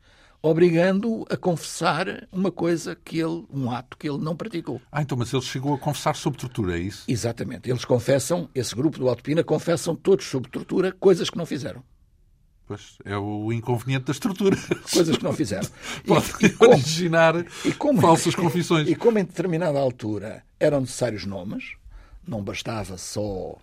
[0.47, 4.81] obrigando-o a confessar uma coisa que ele, um ato que ele não praticou.
[4.91, 7.03] Ah, então, mas ele chegou a confessar sob tortura, é isso?
[7.07, 7.69] Exatamente.
[7.69, 11.83] Eles confessam, esse grupo do Alto Pina confessam todos sob tortura coisas que não fizeram.
[12.67, 14.59] Pois, é o inconveniente das torturas.
[14.91, 15.69] Coisas que não fizeram.
[16.05, 18.89] Pode e, e como, originar e como, falsas confissões.
[18.89, 21.75] E como em determinada altura eram necessários nomes,
[22.27, 23.57] não bastava só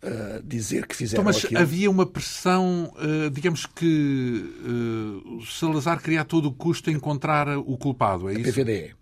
[0.00, 1.60] Uh, dizer que fizeram então, mas aquilo.
[1.60, 7.76] havia uma pressão, uh, digamos que uh, Salazar queria a todo o custo encontrar o
[7.76, 8.52] culpado, é a isso?
[8.52, 8.94] PVDE.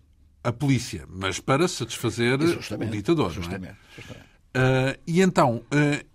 [0.43, 3.77] A polícia, mas para satisfazer o ditador, justamente, é?
[3.95, 4.99] Justamente.
[5.07, 5.63] e então,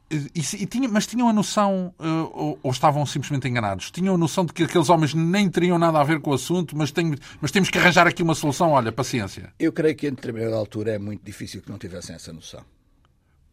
[0.09, 3.91] E, e tinha, mas tinham a noção, uh, ou, ou, estavam simplesmente enganados?
[3.91, 6.75] Tinham a noção de que aqueles homens nem teriam nada a ver com o assunto,
[6.75, 8.71] mas, tem, mas temos que arranjar aqui uma solução?
[8.71, 9.53] Olha, paciência.
[9.59, 12.65] Eu creio que em determinada altura é muito difícil que não tivessem essa noção.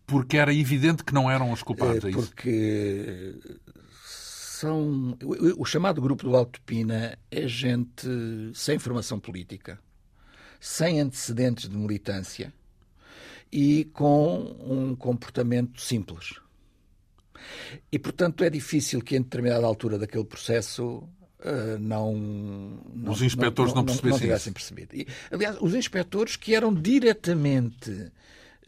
[0.09, 3.37] Porque era evidente que não eram os culpados, é, é Porque
[4.59, 5.16] são.
[5.57, 8.09] O, chamado grupo do Alto Pina é gente
[8.55, 9.79] sem formação política,
[10.59, 12.53] sem antecedentes de militância
[13.53, 16.40] e com um comportamento simples.
[17.92, 21.07] E, portanto, é difícil que em determinada altura daquele processo
[21.38, 22.16] Uh, não,
[22.92, 24.97] não, Os inspectores não, não, não, não tivessem percebido.
[24.97, 28.11] E, aliás, os inspectores que eram diretamente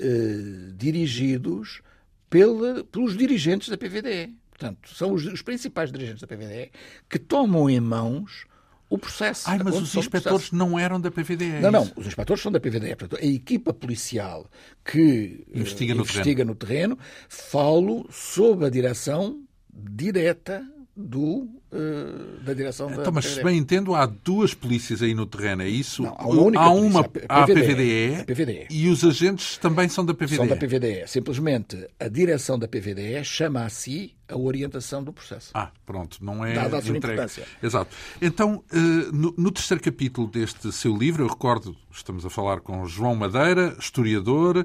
[0.01, 1.83] uh, dirigidos
[2.29, 4.35] pela, pelos dirigentes da PVDE.
[4.51, 6.71] Portanto, são os, os, principais dirigentes da PVDE
[7.09, 8.45] que tomam em mãos
[8.91, 9.49] o processo.
[9.49, 11.45] Ai, mas os inspectores não eram da PVDE.
[11.45, 12.97] É não, não, os inspectores são da PVDE.
[12.97, 14.51] Portanto, a equipa policial
[14.85, 16.51] que investiga, uh, no, investiga terreno.
[16.51, 20.63] no terreno, falo sob a direção direta
[21.01, 25.27] do, uh, da direção então, da Mas se bem entendo, há duas polícias aí no
[25.27, 26.03] terreno, é isso?
[26.03, 29.59] Não, há uma, única há uma polícia, a PVDE, PVDE, a PVDE, e os agentes
[29.59, 30.37] também são da PVDE.
[30.37, 31.07] São da PVDE.
[31.07, 35.51] Simplesmente a direção da PVDE chama a si a orientação do processo.
[35.55, 37.45] Ah, pronto, não é Dada a sua importância.
[37.63, 37.95] Exato.
[38.23, 38.77] Então, eh,
[39.13, 43.77] no, no terceiro capítulo deste seu livro, eu recordo, estamos a falar com João Madeira,
[43.79, 44.65] historiador,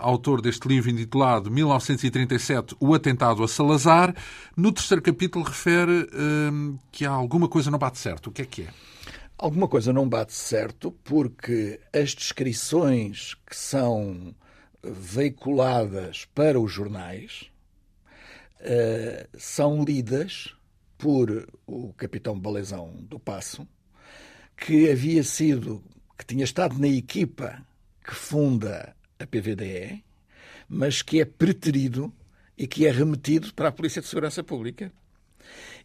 [0.00, 4.14] autor deste livro intitulado 1937, O Atentado a Salazar.
[4.56, 8.28] No terceiro capítulo refere uh, que há alguma coisa não bate certo.
[8.28, 8.68] O que é que é?
[9.38, 14.34] Alguma coisa não bate certo porque as descrições que são
[14.82, 17.50] veiculadas para os jornais
[18.60, 20.54] uh, são lidas
[20.98, 23.66] por o capitão Balezão do Passo,
[24.56, 25.82] que havia sido,
[26.16, 27.64] que tinha estado na equipa
[28.04, 30.04] que funda a PVDE,
[30.68, 32.12] mas que é preterido
[32.56, 34.92] e que é remetido para a Polícia de Segurança Pública.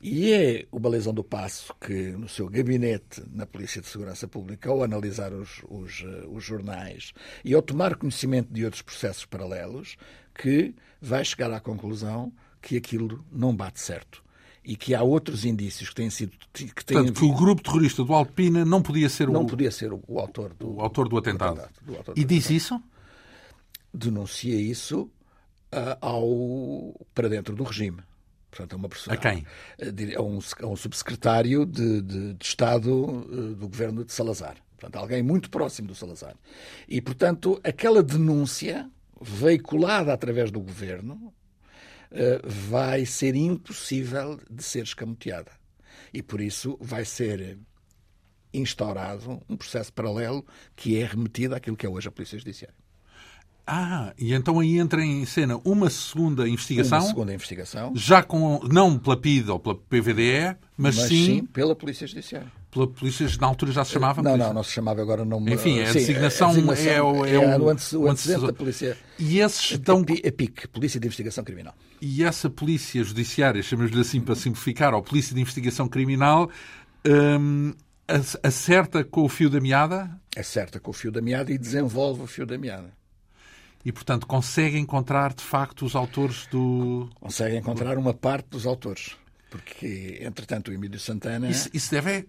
[0.01, 4.69] E é o Balezão do Passo que, no seu gabinete na Polícia de Segurança Pública,
[4.69, 9.97] ao analisar os, os, eh, os, jornais e ao tomar conhecimento de outros processos paralelos,
[10.35, 14.23] que vai chegar à conclusão que aquilo não bate certo.
[14.63, 16.33] E que há outros indícios que têm sido.
[16.53, 16.97] Que têm...
[16.97, 19.43] Portanto, que o grupo terrorista do Alpina não podia ser não o.
[19.43, 20.75] Não podia ser o, o autor do.
[20.75, 21.55] O autor do atentado.
[21.55, 22.27] Do atentado do autor do e atentado.
[22.27, 22.83] diz isso?
[23.97, 25.09] Denuncia isso
[25.73, 28.01] uh, ao, para dentro do regime.
[28.49, 29.45] Portanto, é uma pessoa, a quem?
[30.15, 34.57] A um, a um subsecretário de, de, de Estado uh, do governo de Salazar.
[34.77, 36.35] Portanto, alguém muito próximo do Salazar.
[36.87, 41.33] E, portanto, aquela denúncia veiculada através do governo
[42.11, 45.51] uh, vai ser impossível de ser escamoteada.
[46.13, 47.57] E, por isso, vai ser
[48.53, 52.75] instaurado um processo paralelo que é remetido àquilo que é hoje a Polícia Judiciária.
[53.69, 56.99] Ah, e então aí entra em cena uma segunda investigação.
[56.99, 57.91] Uma segunda investigação.
[57.93, 62.49] Já com, não pela PID ou pela PVDE, mas, mas sim, sim, pela Polícia Judiciária.
[62.71, 64.21] Pela Polícia, na altura já se chamava?
[64.21, 65.41] Não, não, não se chamava agora não.
[65.49, 68.97] Enfim, a, sim, designação, a designação é, o, é, é o, o antecedente da Polícia.
[69.19, 69.99] E esses estão.
[69.99, 71.75] A PIC, Polícia de Investigação Criminal.
[72.01, 76.49] E essa Polícia Judiciária, chamamos-lhe assim para simplificar, ou Polícia de Investigação Criminal,
[77.05, 77.73] hum,
[78.41, 80.09] acerta com o fio da meada?
[80.37, 82.95] Acerta com o fio da meada e desenvolve o fio da meada
[83.87, 87.09] e, portanto, consegue encontrar, de facto, os autores do...
[87.21, 89.15] Consegue encontrar uma parte dos autores.
[89.49, 91.49] Porque, entretanto, o Emílio Santana...
[91.49, 92.27] Isso, isso deve,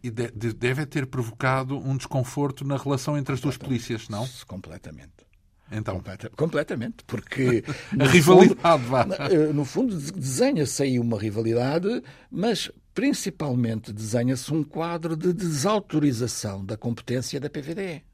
[0.57, 4.25] deve ter provocado um desconforto na relação entre as duas polícias, não?
[4.47, 5.27] Completamente.
[5.69, 5.97] Então.
[5.97, 7.65] Completa, completamente, porque
[7.99, 15.17] a rivalidade fundo, eh, no fundo desenha-se aí uma rivalidade, mas principalmente desenha-se um quadro
[15.17, 18.05] de desautorização da competência da PVDE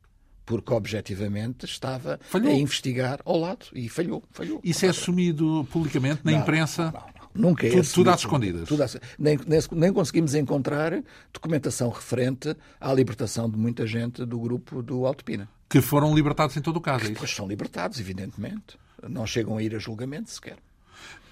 [0.44, 2.52] porque objetivamente estava falhou.
[2.52, 4.22] a investigar ao lado e falhou.
[4.30, 6.84] falhou Isso é assumido publicamente na não, imprensa?
[6.86, 8.68] Não, não, Nunca é tudo, assumido, tudo às escondidas.
[8.68, 11.02] Tudo, tudo, nem, nem, nem, conseguimos encontrar
[11.32, 15.48] documentação referente à libertação de muita gente do grupo do Alto Pina.
[15.68, 17.18] Que foram libertados em todo o caso, é isso?
[17.18, 18.78] Pois são libertados, evidentemente.
[19.08, 20.58] Não chegam a ir a julgamento sequer.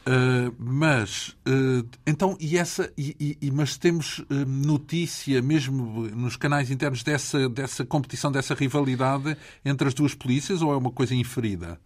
[0.04, 6.72] Uh, mas uh, então e essa e, e, mas temos uh, notícia mesmo nos canais
[6.72, 11.78] internos dessa dessa competição dessa rivalidade entre as duas polícias ou é uma coisa inferida?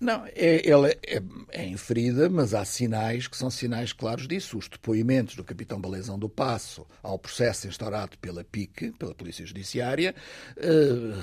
[0.00, 4.56] Não é, ela é, é inferida mas há sinais que são sinais claros disso.
[4.56, 10.14] Os depoimentos do capitão Balezão do Passo ao processo instaurado pela PIC pela Polícia Judiciária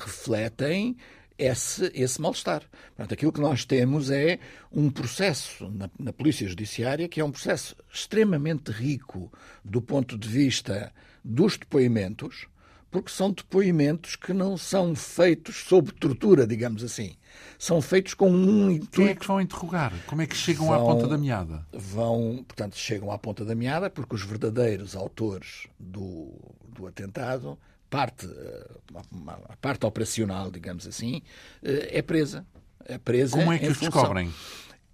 [0.03, 0.95] refletem
[1.39, 2.63] esse, esse mal-estar.
[2.95, 4.39] Portanto, aquilo que nós temos é
[4.71, 9.31] um processo na, na, Polícia Judiciária que é um processo extremamente rico
[9.63, 12.47] do ponto de vista dos depoimentos,
[12.91, 17.15] porque são depoimentos que não são feitos sob tortura, digamos assim.
[17.57, 18.91] são feitos com um intuito.
[18.91, 19.93] Quem é que vão interrogar?
[20.07, 21.65] Como é que chegam vão, à ponta da meada?
[21.71, 26.33] Vão, portanto, chegam à ponta da meada porque os verdadeiros autores do,
[26.67, 27.57] do atentado,
[27.89, 28.27] parte,
[29.49, 31.21] a parte operacional, digamos assim,
[31.61, 32.45] é presa.
[32.85, 33.91] É presa Como é que os função.
[33.91, 34.33] descobrem?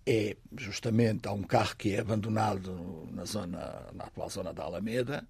[0.06, 5.28] É justamente há um carro que é abandonado na zona, na atual zona da Alameda,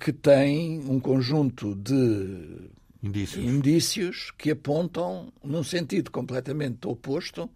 [0.00, 2.70] que tem um conjunto de
[3.02, 3.44] indícios.
[3.44, 7.50] indícios que apontam num sentido completamente oposto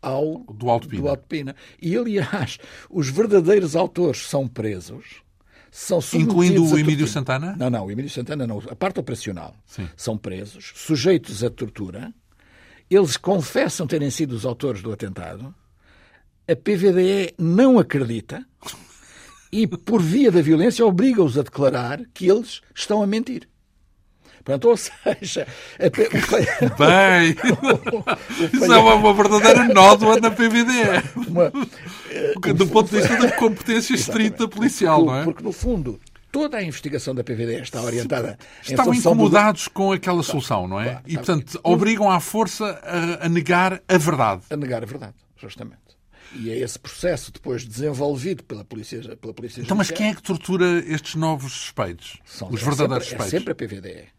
[0.00, 1.02] ao do Alto Pina.
[1.02, 1.56] Do Alto Pina.
[1.82, 2.58] E, aliás,
[2.88, 5.22] os verdadeiros autores são presos.
[5.76, 7.54] São Incluindo o Emílio Santana?
[7.58, 8.62] Não, não, o Emílio Santana não.
[8.70, 9.54] A parte operacional.
[9.66, 9.86] Sim.
[9.94, 12.14] São presos, sujeitos à tortura.
[12.88, 15.54] Eles confessam terem sido os autores do atentado.
[16.48, 18.42] A PVDE não acredita
[19.52, 23.46] e, por via da violência, obriga-os a declarar que eles estão a mentir.
[24.46, 25.44] Portanto, ou seja,
[25.76, 25.90] a...
[26.78, 27.34] bem,
[28.54, 30.72] isso é uma, verdadeira nódoa na PVD.
[31.26, 31.50] Uma...
[32.54, 35.24] Do ponto de vista da competência estrita policial, porque, não é?
[35.24, 38.38] Porque, no fundo, toda a investigação da PVD está orientada.
[38.62, 39.70] Estavam incomodados do...
[39.70, 41.02] com aquela solução, não é?
[41.08, 44.42] E, portanto, obrigam à força a, a negar a verdade.
[44.48, 45.80] A negar a verdade, justamente.
[46.36, 50.22] E é esse processo depois desenvolvido pela Polícia, pela polícia Então, mas quem é que
[50.22, 52.18] tortura estes novos suspeitos?
[52.24, 53.34] São, Os verdadeiros é sempre, suspeitos?
[53.34, 54.16] É sempre a PVDE.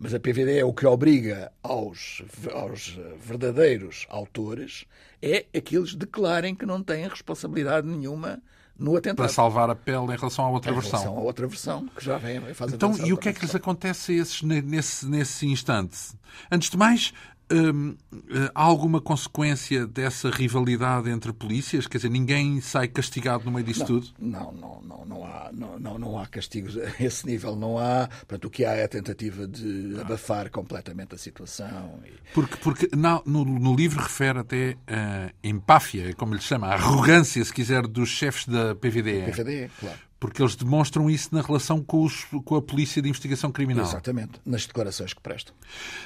[0.00, 2.22] Mas a PVD é o que obriga aos,
[2.54, 4.86] aos verdadeiros autores
[5.20, 8.40] é que eles declarem que não têm responsabilidade nenhuma
[8.78, 9.16] no atentado.
[9.16, 11.00] Para salvar a pele em relação à outra em versão.
[11.00, 13.40] Em relação à outra versão, que já vem faz Então, e o que é que
[13.40, 15.98] lhes acontece a esses nesse, nesse instante?
[16.50, 17.12] Antes de mais,
[17.50, 17.96] Hum,
[18.54, 21.86] há alguma consequência dessa rivalidade entre polícias?
[21.86, 24.06] Quer dizer, ninguém sai castigado no meio disso não, tudo?
[24.18, 27.56] Não, não, não, não, há, não, não, não há castigos a esse nível.
[27.56, 28.08] Não há.
[28.08, 32.00] Portanto, o que há é a tentativa de abafar completamente a situação.
[32.04, 32.12] E...
[32.34, 37.52] Porque, porque no, no, livro refere até a empáfia, como lhe chama, a arrogância, se
[37.52, 39.32] quiser, dos chefes da PVDE.
[39.32, 43.52] PVDE, claro porque eles demonstram isso na relação com, os, com, a Polícia de Investigação
[43.52, 43.84] Criminal.
[43.84, 45.54] Exatamente, nas declarações que prestam.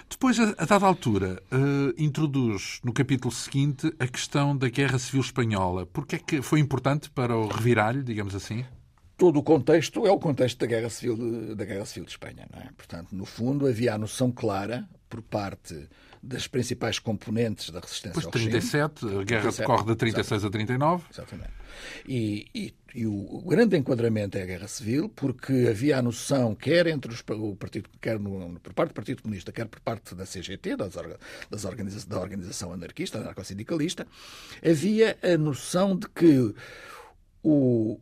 [0.08, 5.22] Depois, a, a dada altura, uh, introduz no capítulo seguinte a questão da Guerra Civil
[5.22, 5.86] Espanhola.
[5.86, 8.64] Porque é que foi importante para o reviralho, digamos assim?
[9.16, 12.48] Todo o contexto é o contexto da Guerra Civil de, da Guerra Civil de Espanha.
[12.52, 12.68] É?
[12.76, 15.88] Portanto, no fundo, havia a noção clara por parte
[16.22, 19.20] das principais componentes da resistência pois, ao 37, regime.
[19.20, 20.46] a guerra 37, decorre de 36 exatamente.
[20.46, 21.04] a 39.
[21.10, 21.50] Exatamente.
[22.06, 26.86] E, e, e o, grande enquadramento é a guerra civil, porque havia a noção, quer
[26.86, 30.24] entre os, o partido, quer no, por parte do Partido Comunista, quer por parte da
[30.24, 30.94] CGT, das,
[31.50, 34.06] das organiza, da organização anarquista, anarcossindicalista,
[34.64, 36.54] havia a noção de que
[37.42, 37.98] o,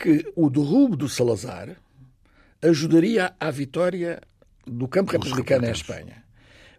[0.00, 1.76] que o derrubo do Salazar
[2.62, 4.20] ajudaria à vitória
[4.66, 6.24] do campo republicano em Espanha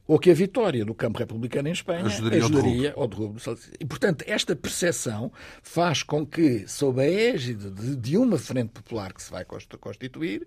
[0.07, 3.39] ou que a vitória do campo republicano em Espanha ajudaria, ajudaria ao derrubo.
[3.79, 5.31] E, portanto, esta percepção
[5.63, 10.45] faz com que, sob a égide de, de, uma frente popular que se vai constituir,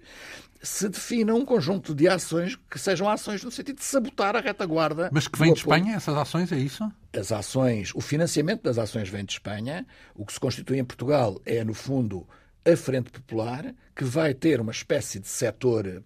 [0.63, 5.09] se defina um conjunto de ações que sejam ações no sentido de sabotar a retaguarda.
[5.11, 6.87] Mas que vem de Espanha, essas ações, é isso?
[7.17, 9.87] As ações, o financiamento das ações vem de Espanha.
[10.15, 12.27] O que se constitui em Portugal é, no fundo,
[12.65, 16.03] a Frente Popular, que vai ter uma espécie de setor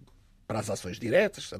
[0.49, 1.53] para as ações diretas,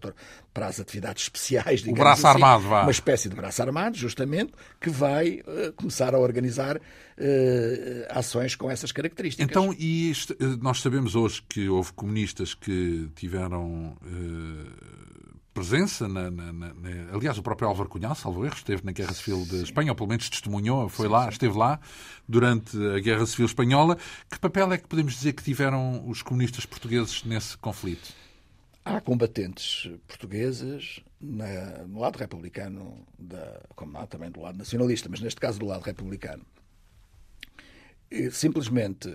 [0.51, 2.81] para as atividades especiais, digamos o braço assim, armado, vá.
[2.81, 6.81] uma espécie de braço armado, justamente, que vai uh, começar a organizar uh,
[8.09, 9.47] ações com essas características.
[9.47, 15.08] Então, e isto, eh, nós sabemos hoje que houve comunistas que tiveram uh,
[15.59, 16.73] presença, na, na, na,
[17.13, 20.07] aliás, o próprio Álvaro Cunhal, salvo erro, esteve na Guerra Civil de Espanha, ou pelo
[20.07, 21.29] menos testemunhou, foi sim, lá, sim.
[21.29, 21.79] esteve lá
[22.27, 23.97] durante a Guerra Civil Espanhola.
[24.31, 28.13] Que papel é que podemos dizer que tiveram os comunistas portugueses nesse conflito?
[28.85, 35.19] Há combatentes portugueses na, no lado republicano, da, como há também do lado nacionalista, mas
[35.19, 36.45] neste caso do lado republicano.
[38.09, 39.09] E, simplesmente,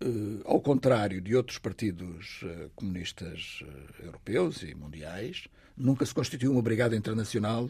[0.00, 5.46] eh, ao contrário de outros partidos eh, comunistas eh, europeus e mundiais,
[5.76, 7.68] nunca se constituiu uma brigada internacional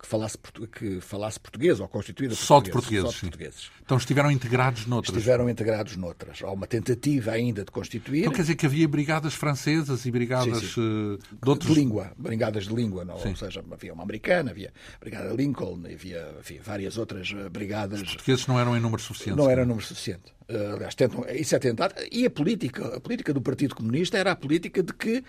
[0.00, 0.38] que falasse,
[0.72, 2.70] que falasse português ou constituída por só portugueses.
[2.70, 3.70] De portugueses, só de portugueses.
[3.84, 5.16] Então estiveram integrados noutras.
[5.16, 6.42] Estiveram integrados noutras.
[6.42, 8.20] Há uma tentativa ainda de constituir.
[8.20, 11.18] Então quer dizer que havia brigadas francesas e brigadas sim, sim.
[11.42, 11.70] de outros...
[11.70, 13.04] De língua, brigadas de língua.
[13.04, 13.14] Não?
[13.14, 18.00] Ou seja, havia uma americana, havia a brigada Lincoln, havia enfim, várias outras eh, brigadas.
[18.00, 19.36] Os portugueses não eram em número suficiente.
[19.36, 20.32] Não era número suficiente.
[20.48, 21.94] Uh, aliás, tentam, isso é tentado.
[22.10, 25.24] E a política, a política do Partido Comunista era a política de que uh,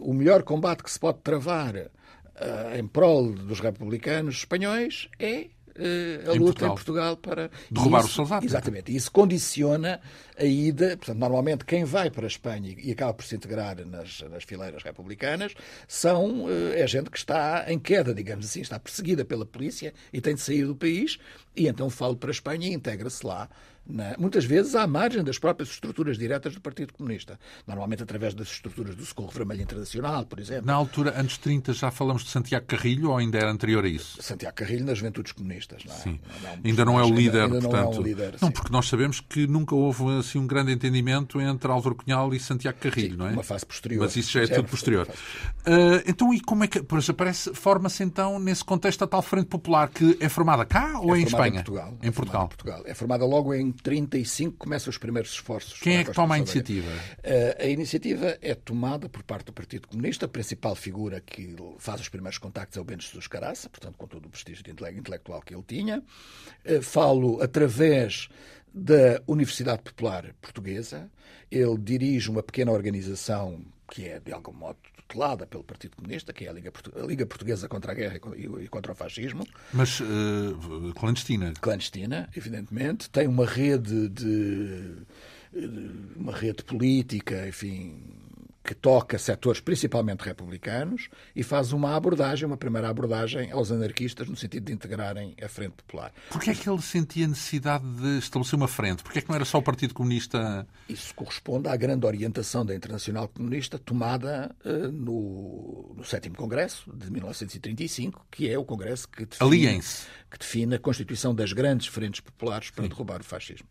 [0.00, 1.90] o melhor combate que se pode travar
[2.40, 6.70] uh, em prol dos republicanos espanhóis é uh, a em luta Portugal.
[6.70, 8.44] em Portugal para derrubar isso, os Salazar.
[8.44, 8.94] Exatamente.
[8.94, 10.00] Isso condiciona
[10.38, 10.96] a ida.
[10.96, 14.82] Portanto, normalmente quem vai para a Espanha e acaba por se integrar nas, nas fileiras
[14.82, 15.54] republicanas
[15.86, 20.20] são uh, é gente que está em queda, digamos assim, está perseguida pela polícia e
[20.20, 21.18] tem de sair do país
[21.54, 23.48] e então falo para a Espanha e integra-se lá
[23.88, 27.38] na, muitas vezes à margem das próprias estruturas diretas do Partido Comunista.
[27.66, 30.66] Normalmente através das estruturas do Socorro Vermelho Internacional, por exemplo.
[30.66, 34.22] Na altura, de 30, já falamos de Santiago Carrilho ou ainda era anterior a isso?
[34.22, 35.98] Santiago Carrilho nas Juventudes Comunistas, não é?
[35.98, 36.20] Sim.
[36.42, 37.90] Não, não, ainda não é o líder, ainda, ainda portanto.
[37.90, 41.40] Não, é um líder, não, porque nós sabemos que nunca houve assim, um grande entendimento
[41.40, 43.32] entre Álvaro Cunhal e Santiago Carrilho, Sim, não é?
[43.32, 44.02] Uma fase posterior.
[44.02, 45.06] Mas isso já é, tudo posterior.
[45.08, 46.82] Uh, então, e como é que.
[46.82, 51.14] Pois aparece, forma-se então nesse contexto a tal Frente Popular que é formada cá ou
[51.14, 51.48] é em Espanha?
[51.60, 51.98] Em Portugal.
[52.02, 52.44] Em Portugal.
[52.44, 52.82] Em Portugal.
[52.86, 55.80] É formada logo em 35 começam os primeiros esforços.
[55.80, 56.90] Quem é que toma a iniciativa?
[56.90, 60.26] Uh, a iniciativa é tomada por parte do Partido Comunista.
[60.26, 64.06] A principal figura que faz os primeiros contactos é o Bento Jesus Caraça, portanto, com
[64.06, 66.02] todo o prestígio intelectual que ele tinha.
[66.64, 68.28] Uh, falo através
[68.72, 71.10] da Universidade Popular Portuguesa.
[71.50, 76.44] Ele dirige uma pequena organização que é, de algum modo, tutelada pelo Partido Comunista, que
[76.44, 79.46] é a Liga, a Liga Portuguesa contra a Guerra e contra o Fascismo.
[79.72, 81.52] Mas uh, clandestina?
[81.60, 83.08] Clandestina, evidentemente.
[83.08, 84.96] Tem uma rede de,
[85.52, 88.02] de uma rede política, enfim,
[88.66, 94.34] que toca setores principalmente republicanos e faz uma abordagem, uma primeira abordagem aos anarquistas no
[94.36, 96.12] sentido de integrarem a Frente Popular.
[96.30, 99.04] Porquê é que ele sentia necessidade de estabelecer uma frente?
[99.04, 100.66] Porquê é que não era só o Partido Comunista?
[100.88, 107.08] Isso corresponde à grande orientação da Internacional Comunista tomada uh, no, no sétimo Congresso de
[107.08, 109.80] 1935, que é o Congresso que define,
[110.28, 112.88] que define a constituição das grandes frentes populares para Sim.
[112.88, 113.68] derrubar o fascismo.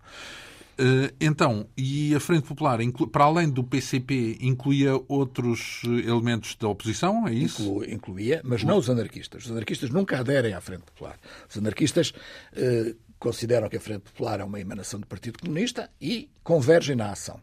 [0.78, 2.80] Eh, então, e a Frente Popular,
[3.12, 7.62] para além do PCP, incluía outros eh, elementos da oposição, é isso?
[7.62, 9.46] Inclu, incluía, mas não os anarquistas.
[9.46, 11.18] Os anarquistas nunca aderem à Frente Popular.
[11.50, 12.14] Os anarquistas
[12.54, 17.12] eh, consideram que a Frente Popular é uma emanação do Partido Comunista e convergem na
[17.12, 17.40] ação.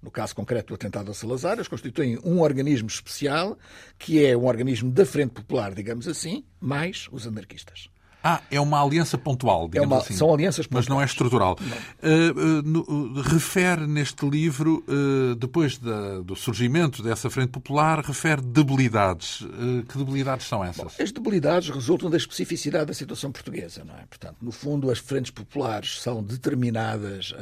[0.00, 3.58] No caso concreto do atentado a Salazar, eles constituem um organismo especial,
[3.98, 7.90] que é um organismo da Frente Popular, digamos assim, mais os anarquistas.
[8.30, 10.12] Ah, é uma aliança pontual, digamos é uma, assim.
[10.12, 10.86] São alianças pontuais.
[10.86, 11.56] Mas não é estrutural.
[12.02, 18.42] Uh, uh, no, refere neste livro, uh, depois da, do surgimento dessa Frente Popular, refere
[18.42, 19.46] debilidades.
[19.88, 20.96] que debilidades são essas?
[20.98, 24.04] Bom, as debilidades resultam da especificidade da situação portuguesa, não é?
[24.06, 27.34] Portanto, no fundo, as frentes populares são determinadas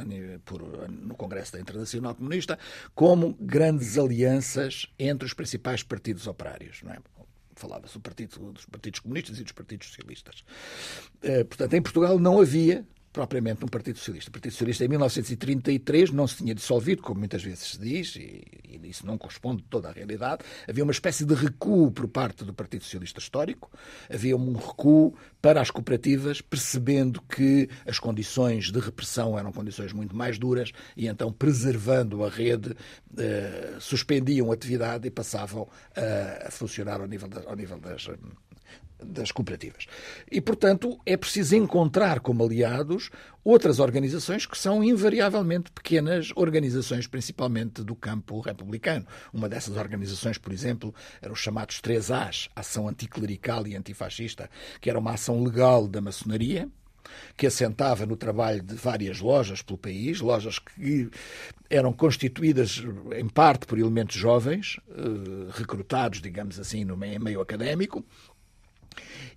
[0.45, 2.57] por, no Congresso da Internacional Comunista
[2.95, 6.99] como grandes alianças entre os principais partidos operários, não é?
[7.57, 10.45] Falava-se do partido, dos partidos comunistas e dos partidos socialistas.
[11.23, 12.87] Eh, portanto, em Portugal não havia
[13.17, 14.29] propriamente um Partido Socialista.
[14.29, 18.45] O Partido Socialista em 1933 não se tinha dissolvido, como muitas vezes se diz, e,
[18.69, 20.45] e isso não corresponde toda a realidade.
[20.69, 23.71] Havia uma espécie de recuo por parte do Partido Socialista Histórico,
[24.13, 30.15] havia um recuo para as cooperativas, percebendo que as condições de repressão eram condições muito
[30.15, 32.77] mais duras e então, preservando a rede,
[33.17, 38.07] eh, suspendiam a atividade e passavam a, a funcionar ao nível, da, ao nível das
[39.03, 39.87] das cooperativas.
[40.31, 43.11] E, portanto, é preciso encontrar como aliados
[43.45, 49.07] outras organizações que são invariavelmente pequenas organizações, principalmente do campo republicano.
[49.33, 54.99] Uma dessas organizações, por exemplo, eram os chamados 3As, Ação Anticlerical e Antifascista, que era
[54.99, 56.69] uma ação legal da maçonaria,
[57.37, 61.09] que assentava no trabalho de várias lojas pelo país, lojas que
[61.69, 62.83] eram constituídas
[63.17, 68.05] em parte por elementos jovens, eh, recrutados, digamos assim, no meio académico,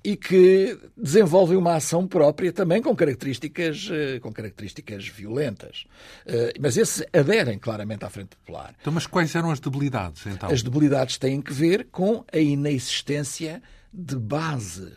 [0.03, 5.85] e que desenvolvem uma ação própria também com características, eh, com características violentas.
[6.25, 8.73] Eh, mas esses aderem claramente à Frente Popular.
[8.79, 10.49] Então, mas quais eram as debilidades, então?
[10.49, 13.61] As debilidades têm que ver com a inexistência
[13.93, 14.93] de base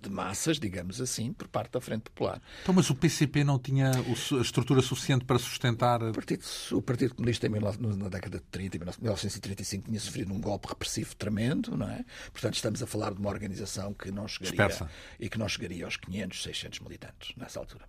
[0.00, 2.40] de massas, digamos assim, por parte da Frente Popular.
[2.62, 6.02] Então, mas o PCP não tinha a estrutura suficiente para sustentar.
[6.02, 11.14] O Partido, o Partido Comunista, na década de 30, 1935, tinha sofrido um golpe repressivo
[11.16, 12.04] tremendo, não é?
[12.32, 14.50] Portanto, estamos a falar de uma organização que não chegaria.
[14.50, 14.90] Dispersa.
[15.18, 17.84] E que não chegaria aos 500, 600 militantes nessa altura.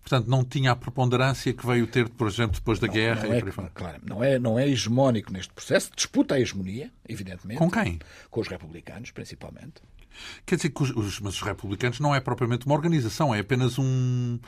[0.00, 3.26] Portanto, não tinha a preponderância que veio ter, por exemplo, depois da não, guerra.
[3.26, 5.90] Não é, claro, não é, não é hegemónico neste processo.
[5.94, 7.58] Disputa a hegemonia, evidentemente.
[7.58, 7.98] Com quem?
[8.30, 9.82] Com os republicanos, principalmente.
[10.46, 13.78] Quer dizer que os, os, mas os republicanos não é propriamente uma organização, é apenas
[13.78, 14.38] um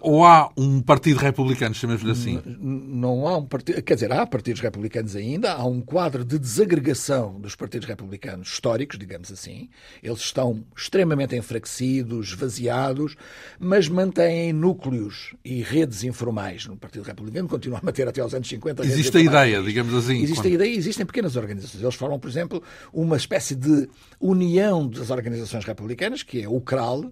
[0.00, 2.40] Ou há um partido republicano, chamemos-lhe assim?
[2.46, 3.82] Não há um partido.
[3.82, 8.96] Quer dizer, há partidos republicanos ainda, há um quadro de desagregação dos partidos republicanos históricos,
[8.96, 9.68] digamos assim.
[10.00, 13.16] Eles estão extremamente enfraquecidos, esvaziados,
[13.58, 18.48] mas mantêm núcleos e redes informais no Partido Republicano, continuam a manter até aos anos
[18.48, 18.84] 50.
[18.84, 20.22] Existe a ideia, digamos assim.
[20.22, 20.46] Existe quando...
[20.46, 21.82] a ideia, existem pequenas organizações.
[21.82, 22.62] Eles formam, por exemplo,
[22.92, 23.88] uma espécie de
[24.20, 27.10] união das organizações republicanas, que é o CRAL,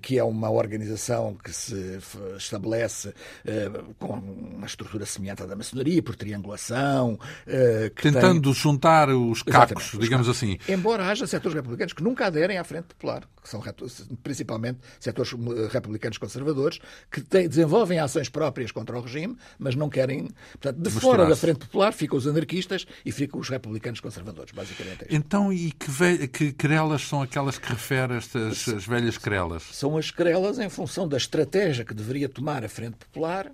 [0.00, 1.98] que é uma organização que se
[2.36, 7.18] estabelece uh, com uma estrutura semelhante à da maçonaria, por triangulação.
[7.46, 8.60] Uh, Tentando tem...
[8.60, 10.58] juntar os cacos, Exatamente, digamos os assim.
[10.68, 13.62] Embora haja setores republicanos que nunca aderem à Frente Popular, que são
[14.22, 16.78] principalmente setores eh, republicanos conservadores,
[17.10, 20.28] que têm, desenvolvem ações próprias contra o regime, mas não querem.
[20.52, 25.04] Portanto, de fora da Frente Popular ficam os anarquistas e ficam os republicanos conservadores, basicamente.
[25.04, 26.28] É então, e que, ve...
[26.28, 29.62] que querelas são aquelas que refere estas as velhas querelas?
[29.72, 33.52] São as querelas em função da estratégia que deveria tomar a Frente Popular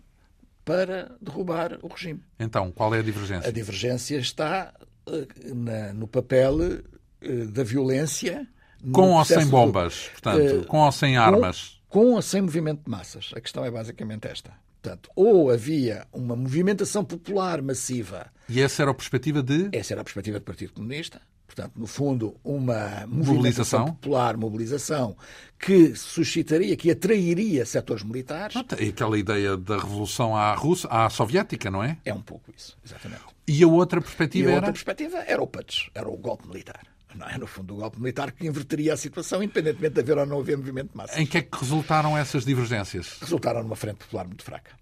[0.64, 2.22] para derrubar o regime.
[2.38, 3.48] Então, qual é a divergência?
[3.48, 4.72] A divergência está
[5.06, 8.46] uh, na, no papel uh, da violência.
[8.92, 11.80] Com ou sem bombas, portanto, uh, com ou sem armas?
[11.88, 13.30] Com, com ou sem movimento de massas.
[13.34, 14.52] A questão é basicamente esta.
[14.82, 18.30] Portanto, ou havia uma movimentação popular massiva.
[18.48, 19.70] E essa era a perspectiva de?
[19.72, 21.20] Essa era a perspectiva do Partido Comunista
[21.54, 25.16] portanto, no fundo, uma mobilização popular, mobilização,
[25.58, 28.56] que suscitaria, que atrairia setores militares.
[28.78, 31.96] E aquela ideia da revolução à, Rússia, à soviética, não é?
[32.04, 33.22] É um pouco isso, exatamente.
[33.46, 34.56] E a outra perspectiva e a era?
[34.56, 36.82] outra perspectiva era o PUTS, era o golpe militar.
[37.14, 40.26] Não é, no fundo, o golpe militar que inverteria a situação, independentemente de haver ou
[40.26, 41.20] não haver movimento de massa.
[41.20, 43.18] Em que é que resultaram essas divergências?
[43.20, 44.72] Resultaram numa frente popular muito fraca.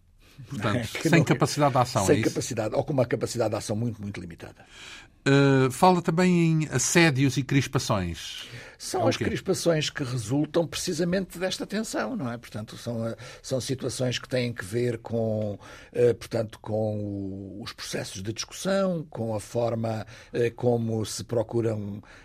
[0.49, 0.85] Portanto, é?
[0.85, 4.01] sem não, capacidade de ação, Sem é capacidade, ou com uma capacidade de ação muito,
[4.01, 4.65] muito limitada.
[5.25, 8.49] Uh, fala também em assédios e crispações.
[8.77, 12.37] São as crispações que resultam precisamente desta tensão, não é?
[12.37, 18.21] Portanto, são, eh, são situações que têm que ver com, uh, portanto, com os processos
[18.21, 20.05] de discussão, com a forma
[20.57, 22.22] como se procuram eh,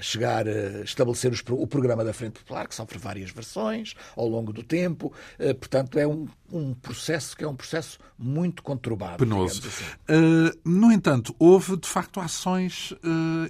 [0.00, 4.52] chegar a estabelecer os, o programa da Frente Popular, que sofre várias versões ao longo
[4.52, 5.12] do tempo.
[5.38, 9.18] Uh, portanto, é um, um, processo que é um processo muito conturbado.
[9.18, 9.62] Penoso.
[9.66, 9.84] Assim.
[9.84, 12.94] Uh, no entanto, houve de facto ações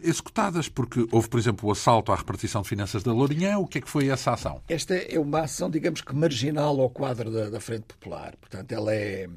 [0.03, 3.59] executadas, porque houve, por exemplo, o assalto à repartição de finanças da Lourinhã.
[3.59, 4.63] O que é que foi essa ação?
[4.69, 8.35] Esta é uma ação, digamos que marginal ao quadro da, da Frente Popular.
[8.37, 9.29] Portanto, ela é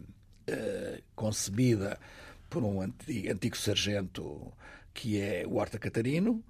[1.15, 1.97] concebida
[2.49, 4.53] por um antigo, antigo sargento
[4.93, 6.41] que é o Horta Catarino,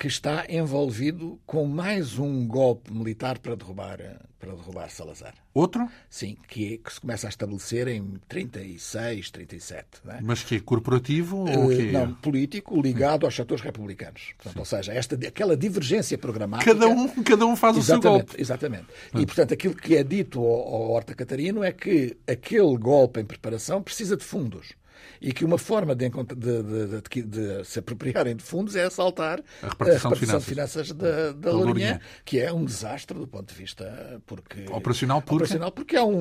[0.00, 3.98] que está envolvido com mais um golpe militar para derrubar,
[4.38, 5.34] para derrubar Salazar.
[5.52, 5.86] Outro?
[6.08, 9.86] Sim, que, é, que se começa a estabelecer em 36, 37.
[10.02, 10.20] Não é?
[10.22, 14.32] Mas que é corporativo uh, ou que Não, político ligado aos setores republicanos.
[14.38, 16.72] Portanto, ou seja, esta, aquela divergência programática...
[16.72, 18.40] Cada um, cada um faz o seu golpe.
[18.40, 18.86] Exatamente.
[19.14, 23.24] E, portanto, aquilo que é dito ao, ao Horta Catarino é que aquele golpe em
[23.26, 24.79] preparação precisa de fundos
[25.20, 29.68] e que uma forma de, de, de, de se apropriarem de fundos é assaltar a
[29.68, 33.26] repartição, a repartição de finanças, de finanças da, da Lourinhã, que é um desastre do
[33.26, 35.34] ponto de vista porque, operacional, porque...
[35.34, 36.12] operacional porque é um,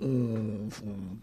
[0.00, 0.68] um,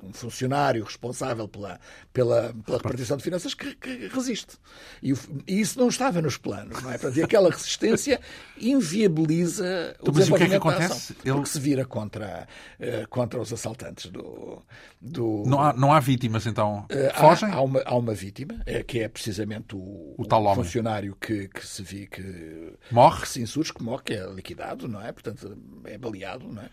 [0.04, 1.80] um funcionário responsável pela,
[2.12, 4.58] pela, pela repartição de finanças que, que resiste.
[5.02, 5.14] E,
[5.48, 6.98] e, isso não estava nos planos, não é?
[6.98, 8.20] Portanto, e aquela resistência
[8.60, 11.16] inviabiliza o então, Mas o que é que acontece?
[11.24, 11.36] Ele...
[11.36, 12.48] Porque se vira contra,
[12.80, 14.62] uh, contra os assaltantes do...
[15.02, 15.44] do...
[15.46, 16.83] Não, há, não há vítimas, então?
[16.84, 17.50] Uh, Fogem?
[17.50, 21.48] Há, há, uma, há uma vítima, é, que é precisamente o, o, tal funcionário que,
[21.48, 25.12] que se vi que morre, que se insurge, que morre, que é liquidado, não é?
[25.12, 26.70] Portanto, é baleado, não é?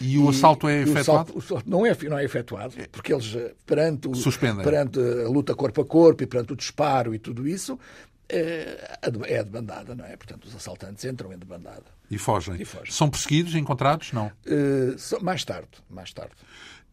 [0.00, 1.34] E, o assalto é efetuado?
[1.34, 4.12] O assalto, não, é, não é efetuado, porque eles, eh, perante, o,
[4.62, 7.78] perante a luta corpo a corpo e perante o disparo e tudo isso,
[8.28, 10.16] é, é de bandada, não é?
[10.16, 11.84] Portanto, os assaltantes entram em debandada.
[12.10, 12.60] E fogem.
[12.60, 12.90] E fogem.
[12.90, 14.12] São perseguidos, encontrados?
[14.12, 14.26] Não.
[14.46, 16.34] Uh, mais tarde, mais tarde.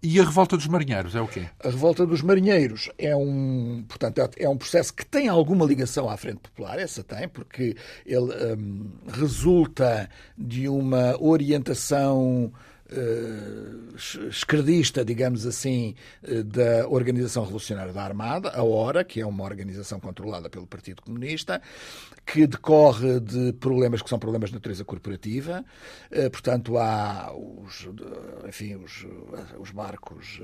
[0.03, 1.47] E a revolta dos marinheiros é o quê?
[1.63, 6.17] A revolta dos marinheiros é um, portanto, é um processo que tem alguma ligação à
[6.17, 12.51] Frente Popular, essa tem, porque ele um, resulta de uma orientação
[14.29, 19.99] esquerdista, digamos assim, uh, da Organização Revolucionária da Armada, a HORA, que é uma organização
[19.99, 21.61] controlada pelo Partido Comunista,
[22.25, 25.63] que decorre de problemas que são problemas de natureza corporativa.
[26.11, 27.87] Uh, portanto, há os,
[28.47, 29.05] enfim, os,
[29.59, 30.41] os barcos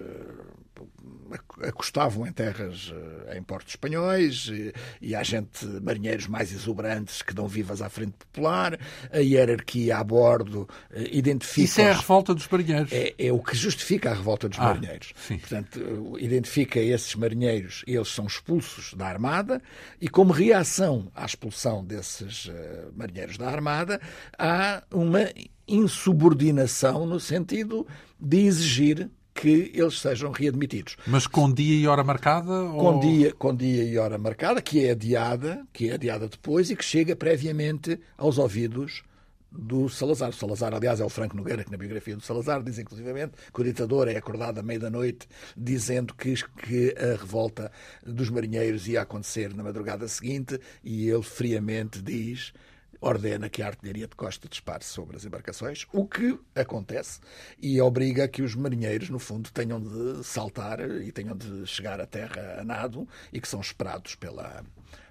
[1.63, 2.93] acostavam em terras,
[3.35, 8.13] em portos espanhóis, e, e há gente, marinheiros mais exuberantes que dão vivas à frente
[8.13, 8.79] popular,
[9.11, 10.67] a hierarquia a bordo
[11.11, 11.65] identifica...
[11.65, 12.91] Isso é a revolta dos marinheiros.
[12.91, 15.13] É, é, o que justifica a revolta dos ah, marinheiros.
[15.15, 15.37] Sim.
[15.37, 19.61] Portanto, identifica esses marinheiros, eles são expulsos da Armada
[19.99, 22.51] e, como reação à expulsão desses uh,
[22.95, 23.99] marinheiros da Armada,
[24.37, 25.29] há uma
[25.67, 27.85] insubordinação no sentido
[28.19, 30.97] de exigir que eles sejam readmitidos.
[31.05, 32.47] Mas com dia e hora marcada?
[32.47, 32.99] Com, ou...
[32.99, 36.83] dia, com dia e hora marcada, que é adiada, que é adiada depois e que
[36.83, 39.03] chega previamente aos ouvidos
[39.51, 40.29] do Salazar.
[40.29, 43.61] O Salazar, aliás, é o Franco Nogueira, que na biografia do Salazar diz inclusivamente que
[43.61, 47.71] o ditador é acordado à meia da noite dizendo que, que a revolta
[48.05, 52.53] dos marinheiros ia acontecer na madrugada seguinte e ele friamente diz
[52.99, 57.19] ordena que a artilharia de costa dispare sobre as embarcações, o que acontece
[57.61, 62.05] e obriga que os marinheiros, no fundo, tenham de saltar e tenham de chegar à
[62.05, 64.63] terra a nado e que são esperados pela.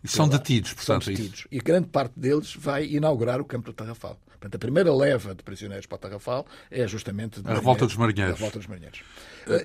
[0.02, 1.04] E são pela, detidos, portanto.
[1.04, 1.40] São detidos.
[1.40, 1.48] Isso.
[1.50, 4.18] E grande parte deles vai inaugurar o campo do Tarrafal.
[4.26, 8.34] Portanto, a primeira leva de prisioneiros para o Tarrafal é justamente a revolta dos marinheiros.
[8.34, 9.02] A revolta dos marinheiros.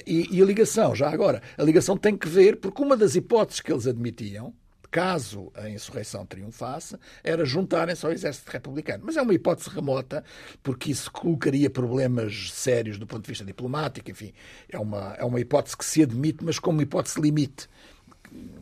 [0.07, 3.61] E, e a ligação, já agora, a ligação tem que ver, porque uma das hipóteses
[3.61, 4.53] que eles admitiam
[4.91, 9.05] caso a insurreição triunfasse, era juntarem-se ao exército republicano.
[9.05, 10.21] Mas é uma hipótese remota,
[10.61, 14.33] porque isso colocaria problemas sérios do ponto de vista diplomático, enfim,
[14.69, 17.69] é uma, é uma hipótese que se admite, mas como hipótese limite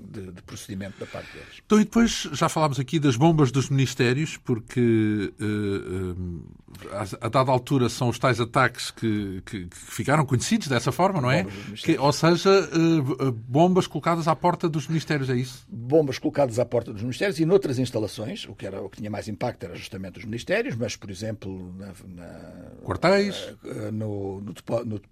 [0.09, 1.61] de, de, procedimento da parte deles.
[1.65, 6.43] Então, e depois já falámos aqui das bombas dos ministérios, porque uh, uh,
[6.91, 11.21] a, a, dada altura são os tais ataques que, que, que ficaram conhecidos dessa forma,
[11.21, 11.45] não é?
[11.75, 15.65] Que, ou seja, uh, bombas colocadas à porta dos ministérios, é isso?
[15.69, 19.09] Bombas colocadas à porta dos ministérios e noutras instalações, o que, era, o que tinha
[19.09, 21.93] mais impacto era justamente os ministérios, mas, por exemplo, na.
[22.07, 23.55] na Quartéis?
[23.93, 24.53] No, no,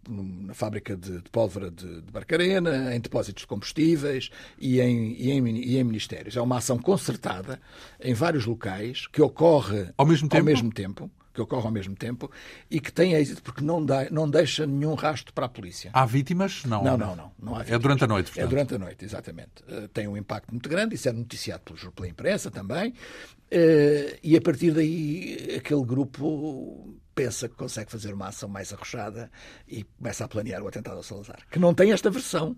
[0.10, 4.30] no, na fábrica de, de pólvora de, de Barcarena, em depósitos de combustíveis
[4.60, 6.36] e em, e, em, e em ministérios.
[6.36, 7.60] É uma ação concertada
[8.00, 11.96] em vários locais que ocorre ao mesmo tempo, ao mesmo tempo que ocorre ao mesmo
[11.96, 12.32] tempo
[12.70, 15.92] e que tem êxito porque não, dá, não deixa nenhum rastro para a polícia.
[15.94, 16.66] Há vítimas?
[16.66, 16.84] Não.
[16.84, 17.32] Não, não, não.
[17.40, 18.44] não é durante a noite, portanto.
[18.44, 19.64] É durante a noite, exatamente.
[19.68, 22.90] Uh, tem um impacto muito grande, isso é noticiado pela, pela imprensa também.
[22.90, 29.32] Uh, e a partir daí aquele grupo pensa que consegue fazer uma ação mais arrochada
[29.68, 32.56] e começa a planear o atentado ao Salazar, que não tem esta versão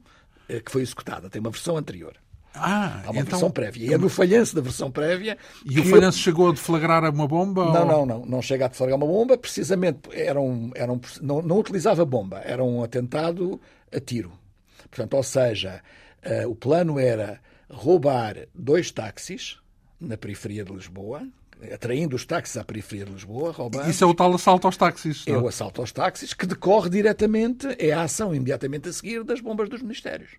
[0.65, 2.13] que foi executada, tem uma versão anterior.
[2.53, 3.31] Ah, Há uma então...
[3.31, 3.89] versão prévia.
[3.89, 5.37] E é no falhanço da versão prévia.
[5.65, 7.65] E o falhanço chegou a deflagrar uma bomba?
[7.65, 7.87] Não, ou...
[7.87, 8.25] não, não.
[8.25, 9.37] Não chega a deflagrar uma bomba.
[9.37, 12.39] Precisamente, era um, era um, não, não utilizava bomba.
[12.39, 14.31] Era um atentado a tiro.
[14.89, 15.81] Portanto, ou seja,
[16.25, 17.39] uh, o plano era
[17.69, 19.57] roubar dois táxis
[19.99, 21.27] na periferia de Lisboa,
[21.73, 23.89] atraindo os táxis à periferia de Lisboa, roubando.
[23.89, 25.23] Isso é o tal assalto aos táxis.
[25.27, 25.43] É não?
[25.43, 29.69] o assalto aos táxis, que decorre diretamente, é a ação imediatamente a seguir das bombas
[29.69, 30.31] dos ministérios.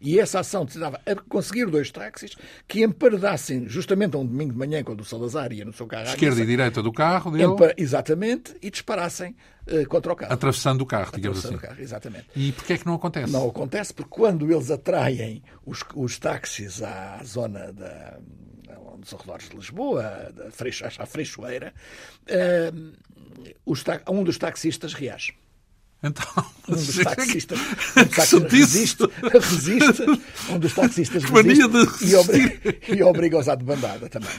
[0.00, 4.58] E essa ação destinava a conseguir dois táxis que emparedassem justamente a um domingo de
[4.58, 6.06] manhã, quando o Salazar ia no seu carro.
[6.06, 7.54] Esquerda e direita do carro dele.
[7.76, 10.32] Exatamente, e disparassem uh, contra o carro.
[10.32, 11.66] Atravessando o carro, digamos Atravessando assim.
[11.66, 12.26] O carro, exatamente.
[12.36, 13.32] E porquê é que não acontece?
[13.32, 18.18] Não acontece porque quando eles atraem os, os táxis à zona da
[18.98, 20.32] dos arredores de Lisboa,
[20.98, 21.74] à Freixoeira,
[22.28, 25.34] uh, um dos taxistas reage.
[26.02, 26.26] Então,
[26.68, 27.58] um dos taxistas,
[27.96, 30.02] um taxista resiste, resiste,
[30.50, 34.30] um dos taxistas resiste e, obriga, e obriga-os à debandada também.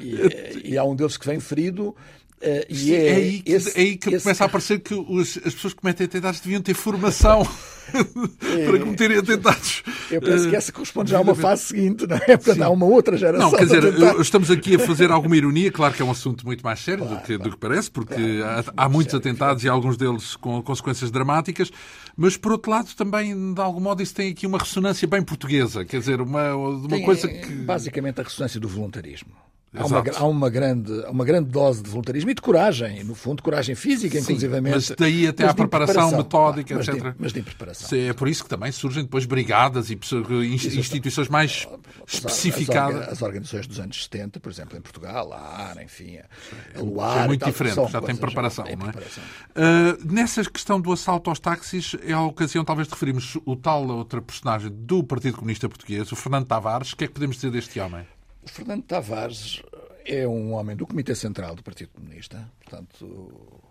[0.00, 1.94] E, e há um deles que vem ferido
[2.42, 4.24] Uh, e é, é, aí que, esse, é aí que esse...
[4.24, 7.46] começa a parecer que os, as pessoas que cometem atentados deviam ter formação
[8.66, 9.82] para cometerem atentados.
[10.10, 12.38] Eu penso que essa corresponde já a uma fase seguinte, não é?
[12.38, 12.62] Sim.
[12.62, 13.50] há uma outra geração.
[13.50, 16.62] Não, quer dizer, estamos aqui a fazer alguma ironia, claro que é um assunto muito
[16.62, 19.28] mais sério claro, do, que, claro, do, que, parece, porque claro, há, há, muitos sério,
[19.28, 21.70] atentados e alguns deles com consequências dramáticas,
[22.16, 25.84] mas por outro lado também, de algum modo, isso tem aqui uma ressonância bem portuguesa,
[25.84, 27.52] quer dizer, uma, uma tem, coisa que.
[27.52, 29.32] Basicamente a ressonância do voluntarismo.
[29.74, 33.42] Há uma, há uma, grande, uma grande dose de voluntarismo e de coragem, no fundo,
[33.42, 34.74] coragem física, Sim, inclusivamente.
[34.74, 37.02] Mas daí até à preparação, metódica, mas etc.
[37.02, 37.98] De, mas de preparação.
[37.98, 39.98] É por isso que também surgem depois brigadas e
[40.44, 41.66] instituições mais
[42.06, 43.08] especificadas.
[43.08, 47.24] As, organizações dos anos 70, por exemplo, em Portugal, a AR, enfim, a Luar.
[47.24, 48.76] É muito diferente, já tem preparação, não é?
[48.76, 49.24] Preparação.
[49.50, 53.86] Uh, nessa questão do assalto aos táxis, é a ocasião talvez de referirmos o tal
[53.86, 56.92] outra personagem do Partido Comunista Português, o Fernando Tavares.
[56.92, 58.04] O que é que podemos dizer deste homem?
[58.42, 59.62] O Fernando Tavares
[60.04, 63.62] é um homem do Comitê Central do Partido Comunista, portanto,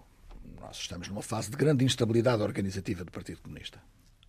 [0.60, 3.80] nós estamos numa fase de grande instabilidade organizativa do Partido Comunista.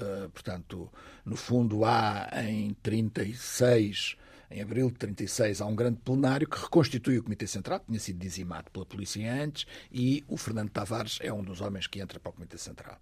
[0.01, 0.90] Uh, portanto,
[1.24, 4.16] no fundo, há em 36
[4.53, 8.00] em abril de 36 há um grande plenário que reconstitui o Comitê Central, que tinha
[8.00, 12.20] sido dizimado pela polícia antes, e o Fernando Tavares é um dos homens que entra
[12.20, 12.98] para o Comitê Central.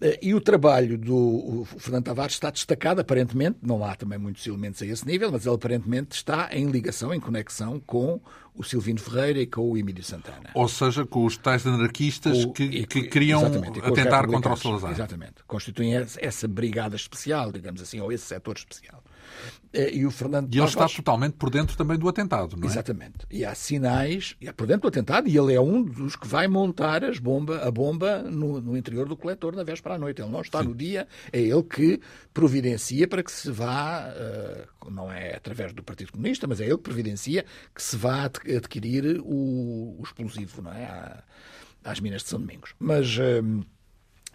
[0.00, 4.82] Eh, e o trabalho do Fernando Tavares está destacado, aparentemente, não há também muitos elementos
[4.82, 8.20] a esse nível, mas ele aparentemente está em ligação, em conexão com
[8.54, 10.50] o Silvino Ferreira e com o Emílio Santana.
[10.54, 13.42] Ou seja, com os tais anarquistas com, que, que queriam
[13.82, 14.90] atentar contra o Salazar.
[14.92, 15.42] Exatamente.
[15.46, 19.02] Constituem essa brigada especial, digamos assim, ou esse setor especial.
[19.72, 20.90] Eh, e o Fernando E ele Tavares...
[20.92, 22.70] está totalmente por dentro também do atentado, não é?
[22.70, 23.26] Exatamente.
[23.30, 26.26] E há sinais, e é por dentro do atentado, e ele é um dos que
[26.26, 30.20] vai montar as bomba, a bomba no, no interior do coletor na véspera à noite.
[30.20, 30.68] Ele não está Sim.
[30.68, 32.00] no dia, é ele que
[32.34, 36.76] providencia para que se vá, uh, não é através do Partido Comunista, mas é ele
[36.76, 41.22] que providencia que se vá adquirir o, o explosivo não é?
[41.82, 42.74] às minas de São Domingos.
[42.78, 43.16] Mas.
[43.16, 43.64] Uh,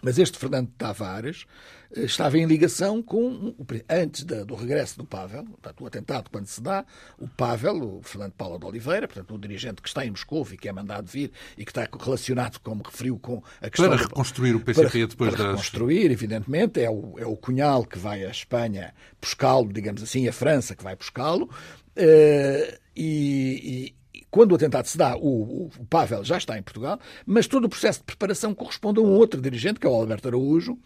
[0.00, 3.54] mas este Fernando Tavares eh, estava em ligação com,
[3.88, 6.84] antes do regresso do Pavel, portanto, o atentado quando se dá,
[7.18, 10.56] o Pavel, o Fernando Paulo de Oliveira, portanto, um dirigente que está em Moscou e
[10.56, 13.88] que é mandado vir e que está relacionado, como referiu, com a questão...
[13.88, 17.98] Para reconstruir o PCP para, depois para reconstruir, evidentemente, é o, é o Cunhal que
[17.98, 23.94] vai à Espanha buscá-lo, digamos assim, a França que vai buscá-lo, uh, e,
[24.30, 27.68] quando o atentado se dá, o, o, Pavel já está em Portugal, mas todo o
[27.68, 30.76] processo de preparação corresponde a um outro dirigente, que é o Alberto Araújo, eh,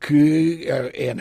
[0.00, 1.14] que é, é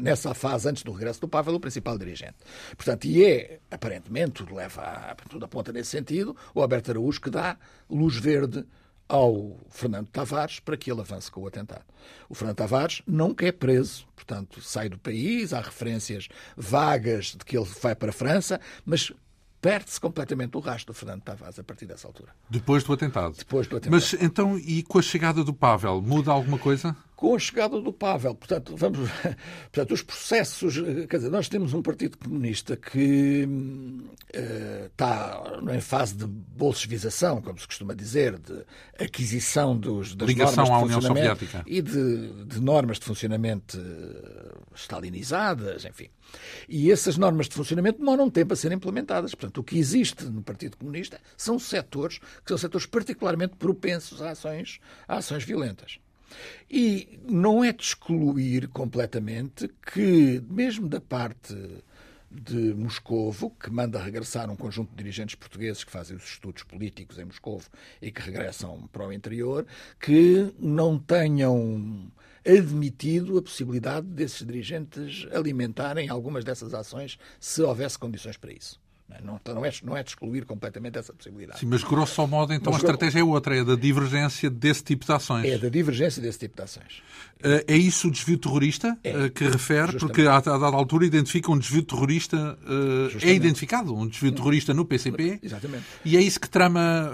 [0.00, 2.36] nessa fase, antes do regresso do Pavel, o principal dirigente.
[2.76, 7.30] Portanto, e é, aparentemente, tudo leva a, tudo aponta nesse sentido, o Alberto Araújo que
[7.30, 7.56] dá
[7.88, 8.64] luz verde
[9.08, 11.84] ao Fernando Tavares para que ele avance com o atentado.
[12.28, 17.56] O Fernando Tavares não quer preso, portanto, sai do país, há referências vagas de que
[17.56, 19.12] ele vai para a França, mas
[19.60, 22.32] perde-se completamente o rastro do Fernando Tavares a partir dessa altura.
[22.50, 23.36] Depois do atentado?
[23.36, 23.92] Depois do atentado.
[23.92, 26.96] Mas então, e com a chegada do Pavel, muda alguma coisa?
[27.22, 28.34] Com a chegada do Pavel.
[28.34, 29.08] Portanto, vamos,
[29.70, 30.74] portanto, os processos.
[31.08, 35.40] Quer dizer, nós temos um Partido Comunista que uh, está
[35.72, 38.64] em fase de bolchevização, como se costuma dizer, de
[38.98, 41.62] aquisição dos, das Ligação normas à União Soviética.
[41.64, 46.08] e de, de, normas de funcionamento uh, stalinizadas, enfim.
[46.68, 49.32] E essas normas de funcionamento demoram um tempo a serem implementadas.
[49.32, 54.30] Portanto, o que existe no Partido Comunista são setores que são setores particularmente propensos a
[54.30, 56.00] ações, a ações violentas.
[56.70, 61.54] E não é de excluir completamente que, mesmo da parte
[62.30, 67.18] de Moscovo, que manda regressar um conjunto de dirigentes portugueses que fazem os estudos políticos
[67.18, 67.68] em Moscovo
[68.00, 69.66] e que regressam para o interior,
[70.00, 72.10] que não tenham
[72.44, 78.81] admitido a possibilidade desses dirigentes alimentarem algumas dessas ações se houvesse condições para isso.
[79.22, 81.60] Não, não, é, não é de excluir completamente essa possibilidade.
[81.60, 85.04] Sim, mas grosso modo, então mas, a estratégia é outra, é da divergência desse tipo
[85.04, 85.44] de ações.
[85.44, 87.02] É da divergência desse tipo de ações.
[87.42, 89.92] Eh, é isso o desvio terrorista é, eh, que refere?
[89.92, 90.00] Justamente.
[90.00, 92.58] Porque a, dada altura identifica um desvio terrorista,
[93.22, 95.40] eh, é identificado um desvio terrorista no PCP.
[95.42, 95.84] Exatamente.
[96.04, 97.10] E é isso que trama,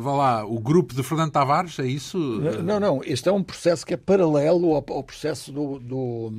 [0.00, 2.18] vá lá, o grupo de Fernando Tavares, é isso?
[2.62, 6.32] Não, não, este é um processo que é paralelo ao, ao processo do, do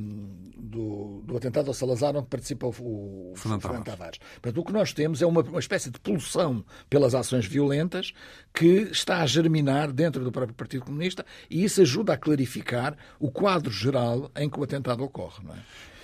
[0.60, 4.18] do, do, atentado ao Salazar, onde participa o, o Fernando, Fernando Tavares.
[4.40, 8.12] Portanto, o que nós temos é uma, uma espécie de pulsão pelas ações violentas
[8.52, 13.30] que está a germinar dentro do próprio Partido Comunista e isso ajuda a clarificar o
[13.30, 15.44] quadro geral em que o atentado ocorre.
[15.44, 15.58] Não é?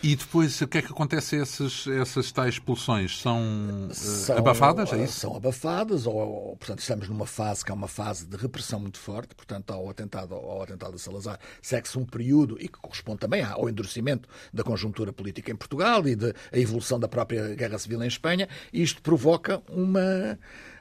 [0.07, 3.21] E depois, o que é que acontece a essas, essas tais expulsões?
[3.21, 5.19] São, eh, são abafadas, é isso?
[5.19, 9.01] São abafadas, ou, ou, portanto, estamos numa fase que é uma fase de repressão muito
[9.01, 13.43] forte, portanto, ao atentado, ao atentado de Salazar, segue-se um período, e que corresponde também
[13.43, 18.07] ao endurecimento da conjuntura política em Portugal e da evolução da própria Guerra Civil em
[18.07, 20.39] Espanha, e isto provoca uma,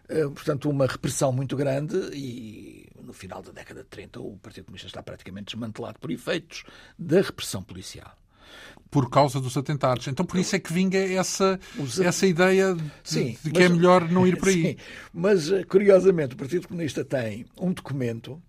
[0.08, 4.66] eh, portanto, uma repressão muito grande e no final da década de 30 o Partido
[4.66, 6.64] Comunista está praticamente desmantelado por efeitos
[7.00, 8.16] da repressão policial
[8.90, 10.08] por causa dos atentados.
[10.08, 11.60] Então por isso é que vinga essa,
[12.02, 14.64] essa ideia de, Sim, de que é mas, é melhor não ir por aí.
[14.64, 14.78] Sim,
[15.14, 18.42] mas eh, curiosamente o Partido Comunista tem um documento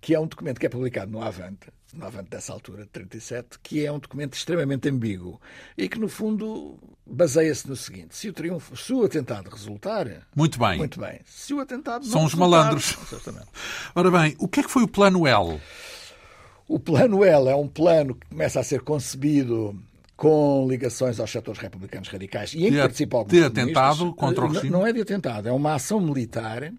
[0.00, 3.58] que é um documento que é publicado no Avante, no Avante dessa altura, de 37,
[3.62, 5.40] que é um documento extremamente ambíguo
[5.78, 6.76] e que, no fundo,
[7.06, 10.08] baseia-se no seguinte: se o triunfo, se o atentado resultar.
[10.34, 10.78] Muito bem.
[10.78, 11.20] Muito bem.
[11.24, 12.96] Se o atentado São os malandros.
[13.94, 15.60] Ora bem, o que é que foi o plano L?
[16.72, 19.78] O plano L é um plano que começa a ser concebido
[20.16, 24.48] com ligações aos setores republicanos radicais e em que participa alguns De atentado contra o
[24.48, 24.70] regime?
[24.70, 26.72] Não, é de atentado, é uma ação militar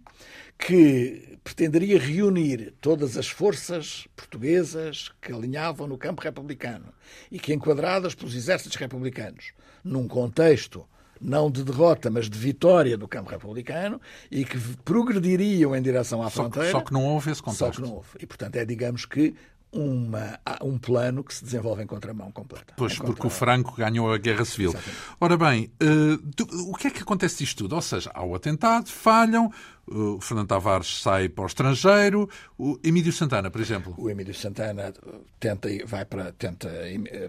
[0.57, 6.91] que pretenderia reunir todas as forças portuguesas que alinhavam no campo republicano
[7.31, 9.51] e que, enquadradas pelos exércitos republicanos,
[9.83, 10.87] num contexto
[11.23, 16.25] não de derrota, mas de vitória do campo republicano e que progrediriam em direção à
[16.25, 16.67] só fronteira.
[16.67, 17.65] Que, só que não houve esse contexto.
[17.65, 18.09] Só que não houve.
[18.19, 19.33] E, portanto, é, digamos que,
[19.73, 22.73] uma, um plano que se desenvolve em contramão completa.
[22.77, 24.69] Pois, porque o Franco ganhou a Guerra Civil.
[24.69, 24.97] Exatamente.
[25.19, 27.75] Ora bem, uh, o que é que acontece disto tudo?
[27.75, 29.51] Ou seja, há o atentado, falham,
[29.85, 33.93] o Fernando Tavares sai para o estrangeiro, o Emílio Santana, por exemplo.
[33.97, 34.93] O Emílio Santana
[35.39, 36.69] tenta, vai para, tenta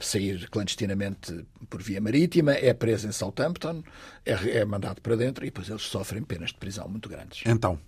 [0.00, 3.82] sair clandestinamente por via marítima, é preso em Southampton,
[4.24, 7.42] é, é mandado para dentro e depois eles sofrem penas de prisão muito grandes.
[7.46, 7.78] Então?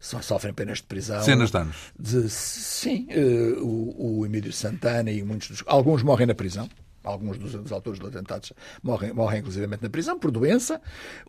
[0.00, 1.22] Sofrem penas de prisão.
[1.22, 1.76] Cenas de anos.
[1.98, 5.64] De, sim, uh, o, o Emílio Santana e muitos dos.
[5.66, 6.68] Alguns morrem na prisão.
[7.02, 8.52] Alguns dos, dos autores dos atentados
[8.82, 10.80] morrem, morrem inclusivamente na prisão por doença.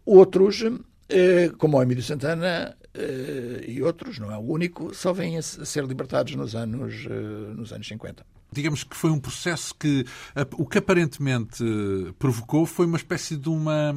[0.06, 0.64] Outros,
[1.10, 5.42] eh, como o Emílio Santana eh, e outros, não é o único, só vêm a,
[5.42, 7.06] ser libertados nos anos,
[7.58, 10.06] nos anos 50 digamos que foi um processo que
[10.54, 11.62] o que aparentemente
[12.18, 13.94] provocou foi uma espécie de uma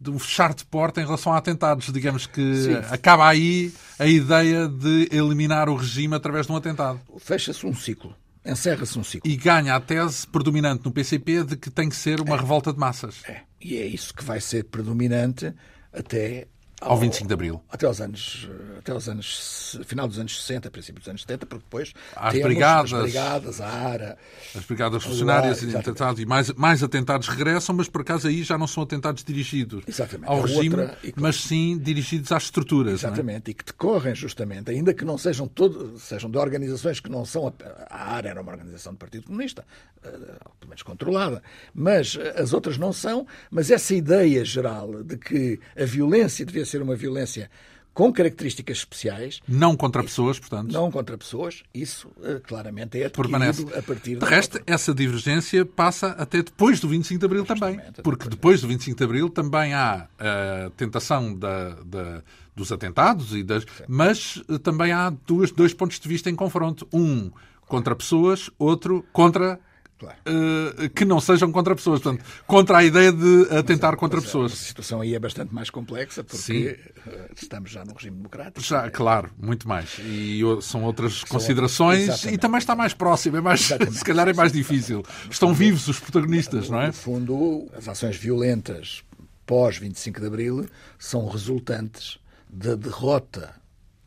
[0.00, 1.92] de um fechar de porta em relação a atentados.
[1.92, 2.74] Digamos que Sim.
[2.90, 7.00] acaba aí a ideia de eliminar o regime através de um atentado.
[7.18, 8.14] Fecha-se um ciclo.
[8.44, 9.28] Encerra-se um ciclo.
[9.28, 12.38] E ganha a tese predominante no PCP de que tem que ser uma é.
[12.38, 13.16] revolta de massas.
[13.26, 13.40] É.
[13.60, 15.52] E é isso que vai ser predominante
[15.92, 16.46] até
[16.80, 17.62] ao 25 de Abril.
[17.70, 18.48] Até aos anos,
[18.78, 22.92] até aos anos, final dos anos 60, princípio dos anos 70, porque depois as brigadas,
[22.92, 24.18] as brigadas, a ARA,
[24.54, 28.58] as brigadas funcionárias e, atentados, e mais, mais atentados regressam, mas por acaso aí já
[28.58, 30.28] não são atentados dirigidos exatamente.
[30.28, 32.92] ao regime, outra, mas sim dirigidos às estruturas.
[32.92, 33.06] É?
[33.06, 33.50] Exatamente, é?
[33.52, 37.52] e que decorrem justamente, ainda que não sejam todo, sejam de organizações que não são
[37.90, 39.64] a, ARA era uma organização do Partido Comunista,
[40.04, 41.42] eh, pelo menos controlada,
[41.74, 46.82] mas as outras não são, mas essa ideia geral de que a violência devia ser
[46.82, 47.50] uma violência
[47.96, 49.40] com características especiais.
[49.48, 50.70] Não contra pessoas, portanto.
[50.70, 53.66] Não contra pessoas, isso uh, claramente é Permanece.
[53.74, 57.80] a partir de resto, essa divergência passa até depois do 25 de Abril também.
[58.04, 62.22] Porque depois do 25 de Abril também há a tentação da, da
[62.54, 66.86] dos atentados, e das, mas uh, também há dois, dois pontos de vista em confronto.
[66.92, 67.30] Um
[67.66, 69.58] contra pessoas, outro contra
[69.98, 70.16] Claro.
[70.28, 74.26] Uh, que não sejam contra pessoas, portanto, contra a ideia de atentar mas, contra mas
[74.26, 74.52] pessoas.
[74.52, 76.66] A situação aí é bastante mais complexa porque Sim.
[76.66, 78.60] Eh, estamos já no regime democrático.
[78.60, 79.98] Já, claro, muito mais.
[80.00, 84.28] E são outras são considerações outras, e também está mais próximo, é mais, se calhar
[84.28, 85.02] é mais difícil.
[85.30, 86.88] Estão vivos os protagonistas, não é?
[86.88, 89.02] No fundo, as ações violentas
[89.46, 90.66] pós 25 de Abril
[90.98, 92.18] são resultantes
[92.50, 93.54] da derrota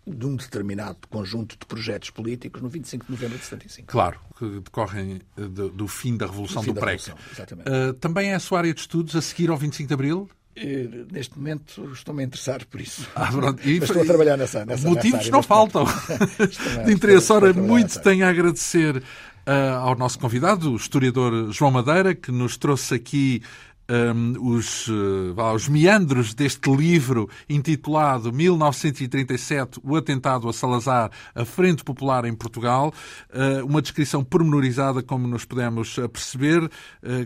[0.09, 3.87] de um determinado conjunto de projetos políticos no 25 de novembro de 75.
[3.87, 7.09] Claro, que decorrem eh, do, do fim da Revolução do, do PREC.
[7.11, 10.29] Uh, também é a sua área de estudos a seguir ao 25 de Abril?
[10.57, 13.07] Uh, neste momento estou-me a interessar por isso.
[13.15, 13.29] Ah,
[13.63, 15.85] e, Mas estou a trabalhar nessa, nessa Motivos nessa não faltam.
[16.85, 17.31] de interesse.
[17.31, 22.57] Ora, muito tenho a agradecer uh, ao nosso convidado, o historiador João Madeira, que nos
[22.57, 23.41] trouxe aqui
[23.89, 31.83] um, os, uh, os meandros deste livro intitulado 1937, o atentado a Salazar, a Frente
[31.83, 32.93] Popular em Portugal,
[33.33, 36.69] uh, uma descrição pormenorizada, como nos podemos perceber, uh,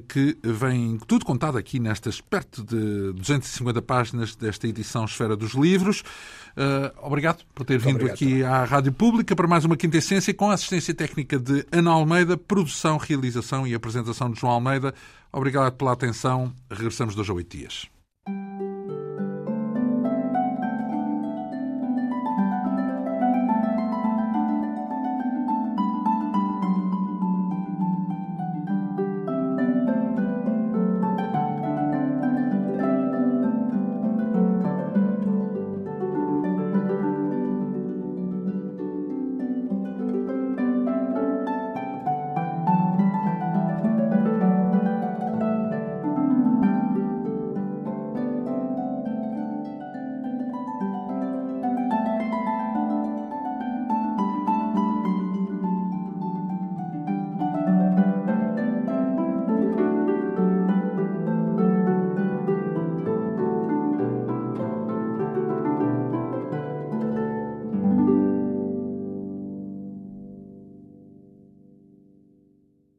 [0.07, 6.03] que vem tudo contado aqui nestas perto de 250 páginas desta edição Esfera dos Livros.
[7.01, 8.43] obrigado por ter Muito vindo obrigado, aqui também.
[8.43, 12.37] à Rádio Pública para mais uma Quinta Essência com a assistência técnica de Ana Almeida,
[12.37, 14.93] produção, realização e apresentação de João Almeida.
[15.33, 16.53] Obrigado pela atenção.
[16.69, 17.92] Regressamos dois a oito dias.